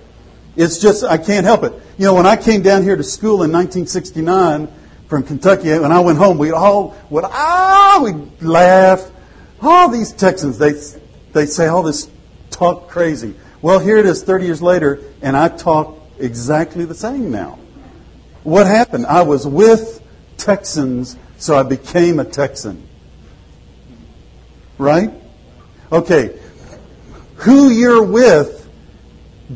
[0.60, 1.72] It's just I can't help it.
[1.98, 4.68] You know, when I came down here to school in 1969
[5.08, 8.12] from Kentucky, when I went home, we all would ah we
[8.46, 9.10] laugh.
[9.62, 10.74] All these Texans, they
[11.32, 12.10] they say all this
[12.50, 13.36] talk crazy.
[13.62, 17.58] Well, here it is, 30 years later, and I talk exactly the same now.
[18.44, 19.06] What happened?
[19.06, 20.06] I was with
[20.36, 22.86] Texans, so I became a Texan.
[24.78, 25.12] Right?
[25.90, 26.38] Okay.
[27.36, 28.59] Who you're with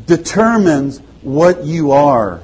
[0.06, 2.42] determines what you are.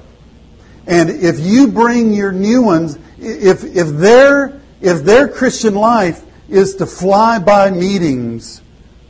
[0.87, 6.77] And if you bring your new ones, if, if, their, if their Christian life is
[6.77, 8.63] to fly by meetings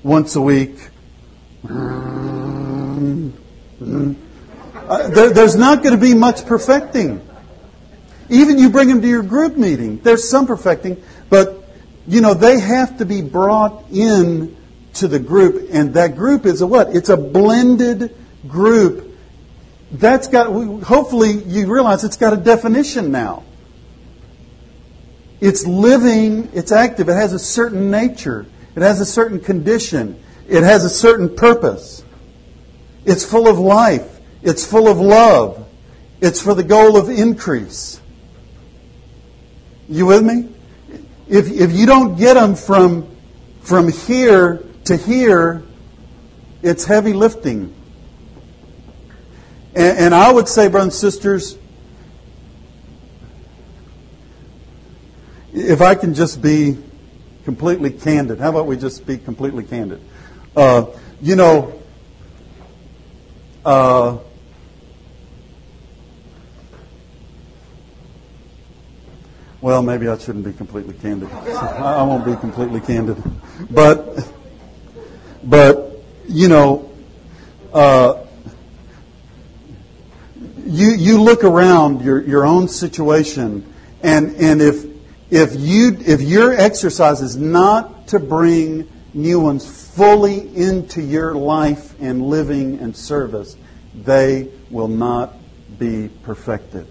[0.03, 0.77] once a week,
[4.91, 7.27] uh, there, there's not going to be much perfecting.
[8.29, 11.65] Even you bring them to your group meeting, there's some perfecting, but
[12.07, 14.57] you know they have to be brought in
[14.95, 16.95] to the group, and that group is a what?
[16.95, 18.17] It's a blended
[18.49, 19.19] group.
[19.93, 20.47] That's got.
[20.85, 23.43] Hopefully, you realize it's got a definition now.
[25.41, 26.51] It's living.
[26.53, 27.09] It's active.
[27.09, 28.47] It has a certain nature.
[28.77, 30.23] It has a certain condition.
[30.49, 32.05] It has a certain purpose.
[33.05, 34.21] It's full of life.
[34.43, 35.67] It's full of love.
[36.21, 38.01] It's for the goal of increase.
[39.89, 40.49] You with me?
[41.29, 43.09] If, if you don't get them from,
[43.61, 45.63] from here to here,
[46.63, 47.75] it's heavy lifting.
[49.75, 51.59] And, and I would say, brothers and sisters,
[55.53, 56.79] if I can just be
[57.45, 60.01] completely candid, how about we just be completely candid?
[60.57, 60.87] Uh,
[61.21, 61.81] you know,
[63.65, 64.19] uh,
[69.63, 71.31] Well, maybe I shouldn't be completely candid.
[71.33, 73.23] I won't be completely candid.
[73.71, 74.27] But,
[75.45, 76.91] but you know,
[77.75, 78.25] uh,
[80.67, 83.73] you you look around your your own situation,
[84.03, 84.85] and and if
[85.31, 91.95] if you if your exercise is not to bring new ones fully into your life
[92.01, 93.57] and living and service,
[93.95, 95.35] they will not
[95.79, 96.87] be perfected.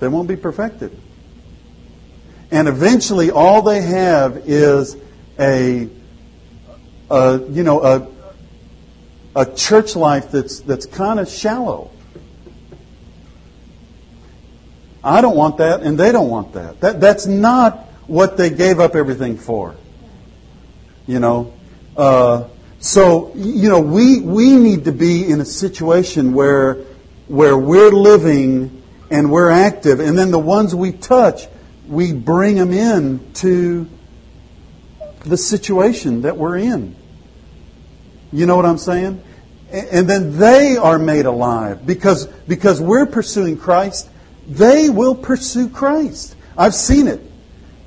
[0.00, 0.96] They won't be perfected.
[2.50, 4.96] And eventually, all they have is
[5.38, 5.88] a,
[7.08, 8.08] a you know, a,
[9.36, 11.92] a church life that's, that's kind of shallow.
[15.02, 16.80] I don't want that, and they don't want that.
[16.80, 17.00] that.
[17.00, 19.74] That's not what they gave up everything for.
[21.06, 21.54] You know?
[21.96, 22.48] Uh,
[22.80, 26.84] so, you know, we, we need to be in a situation where
[27.30, 31.46] where we're living and we're active, and then the ones we touch,
[31.88, 33.88] we bring them in to
[35.20, 36.96] the situation that we're in.
[38.32, 39.22] You know what I'm saying?
[39.70, 44.09] And then they are made alive because, because we're pursuing Christ.
[44.46, 46.36] They will pursue Christ.
[46.56, 47.20] I've seen it.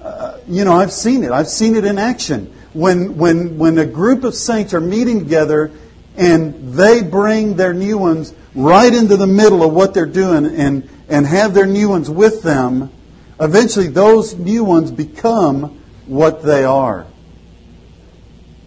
[0.01, 1.31] Uh, you know, I've seen it.
[1.31, 2.53] I've seen it in action.
[2.73, 5.71] When, when, when a group of saints are meeting together
[6.17, 10.89] and they bring their new ones right into the middle of what they're doing and,
[11.07, 12.91] and have their new ones with them,
[13.39, 17.07] eventually those new ones become what they are.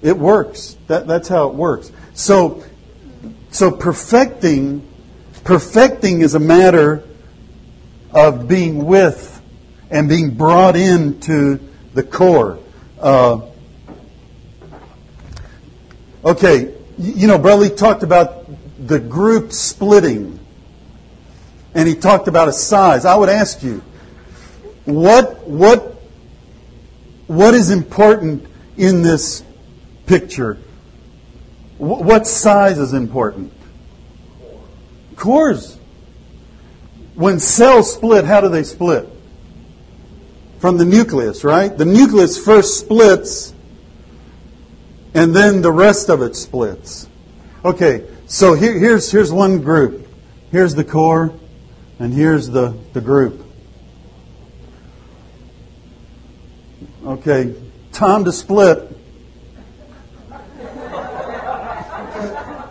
[0.02, 0.76] It works.
[0.86, 1.92] That, that's how it works.
[2.14, 2.64] So,
[3.50, 4.86] so perfecting,
[5.44, 7.02] perfecting is a matter
[8.12, 9.40] of being with
[9.90, 11.60] and being brought into
[11.94, 12.58] the core.
[13.00, 13.42] Uh,
[16.24, 18.46] okay, you know, Bradley talked about
[18.78, 20.38] the group splitting,
[21.74, 23.04] and he talked about a size.
[23.04, 23.82] I would ask you,
[24.84, 25.96] what what
[27.26, 28.46] what is important
[28.76, 29.42] in this
[30.06, 30.58] picture?
[31.78, 33.52] What size is important?
[35.16, 35.75] Cores.
[37.16, 39.08] When cells split, how do they split?
[40.58, 41.76] From the nucleus, right?
[41.76, 43.54] The nucleus first splits,
[45.14, 47.08] and then the rest of it splits.
[47.64, 50.06] Okay, so here, here's, here's one group.
[50.52, 51.32] Here's the core,
[51.98, 53.46] and here's the, the group.
[57.04, 57.54] Okay,
[57.92, 58.94] time to split.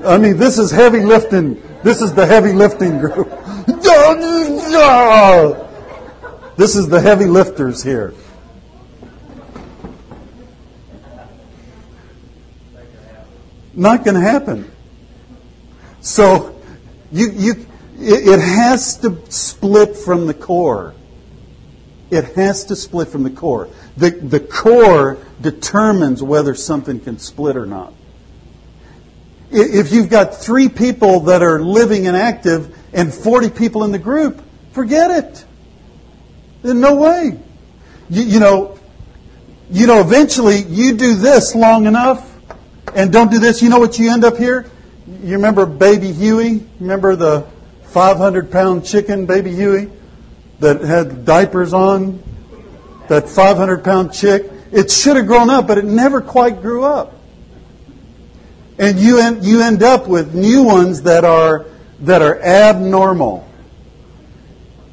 [0.06, 1.62] I mean, this is heavy lifting.
[1.84, 3.45] This is the heavy lifting group.
[6.58, 8.14] This is the heavy lifters here.
[13.74, 14.72] Not going to happen.
[16.00, 16.62] So,
[17.12, 17.52] you, you,
[18.00, 20.94] it, it has to split from the core.
[22.10, 23.70] It has to split from the core.
[23.98, 27.94] The, the core determines whether something can split or not.
[29.52, 34.00] If you've got three people that are living and active and 40 people in the
[34.00, 34.42] group,
[34.72, 35.46] forget it.
[36.64, 37.38] There's no way.
[38.10, 38.80] You, you know,
[39.70, 42.36] you know, eventually you do this long enough
[42.96, 43.62] and don't do this.
[43.62, 44.66] You know what you end up here?
[45.22, 46.66] You remember baby Huey?
[46.80, 47.46] Remember the
[47.88, 49.92] 500 pound chicken, baby Huey,
[50.60, 52.24] that had diapers on?
[53.10, 54.50] That 500 pound chick?
[54.72, 57.14] It should have grown up, but it never quite grew up.
[58.80, 61.66] And you end, you end up with new ones that are,
[62.02, 63.48] that are abnormal,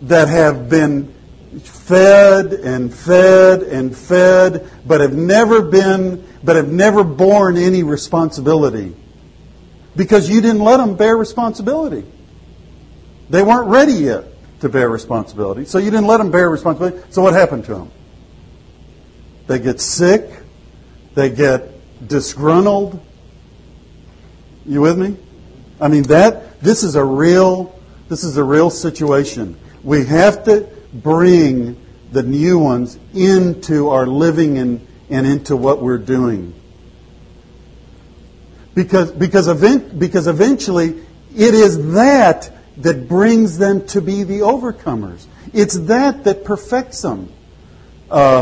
[0.02, 1.12] that have been
[1.60, 8.94] fed and fed and fed, but have never been, but have never borne any responsibility.
[9.94, 12.04] Because you didn't let them bear responsibility.
[13.28, 14.24] They weren't ready yet
[14.60, 16.98] to bear responsibility, so you didn't let them bear responsibility.
[17.10, 17.90] So what happened to them?
[19.48, 20.30] They get sick,
[21.14, 23.04] they get disgruntled,
[24.64, 25.16] you with me?
[25.80, 27.78] I mean that this is a real
[28.08, 29.58] this is a real situation.
[29.82, 31.80] We have to bring
[32.10, 36.52] the new ones into our living and, and into what we're doing.
[38.74, 41.00] Because because event, because eventually
[41.34, 45.26] it is that that brings them to be the overcomers.
[45.52, 47.32] It's that that perfects them.
[48.10, 48.40] Uh,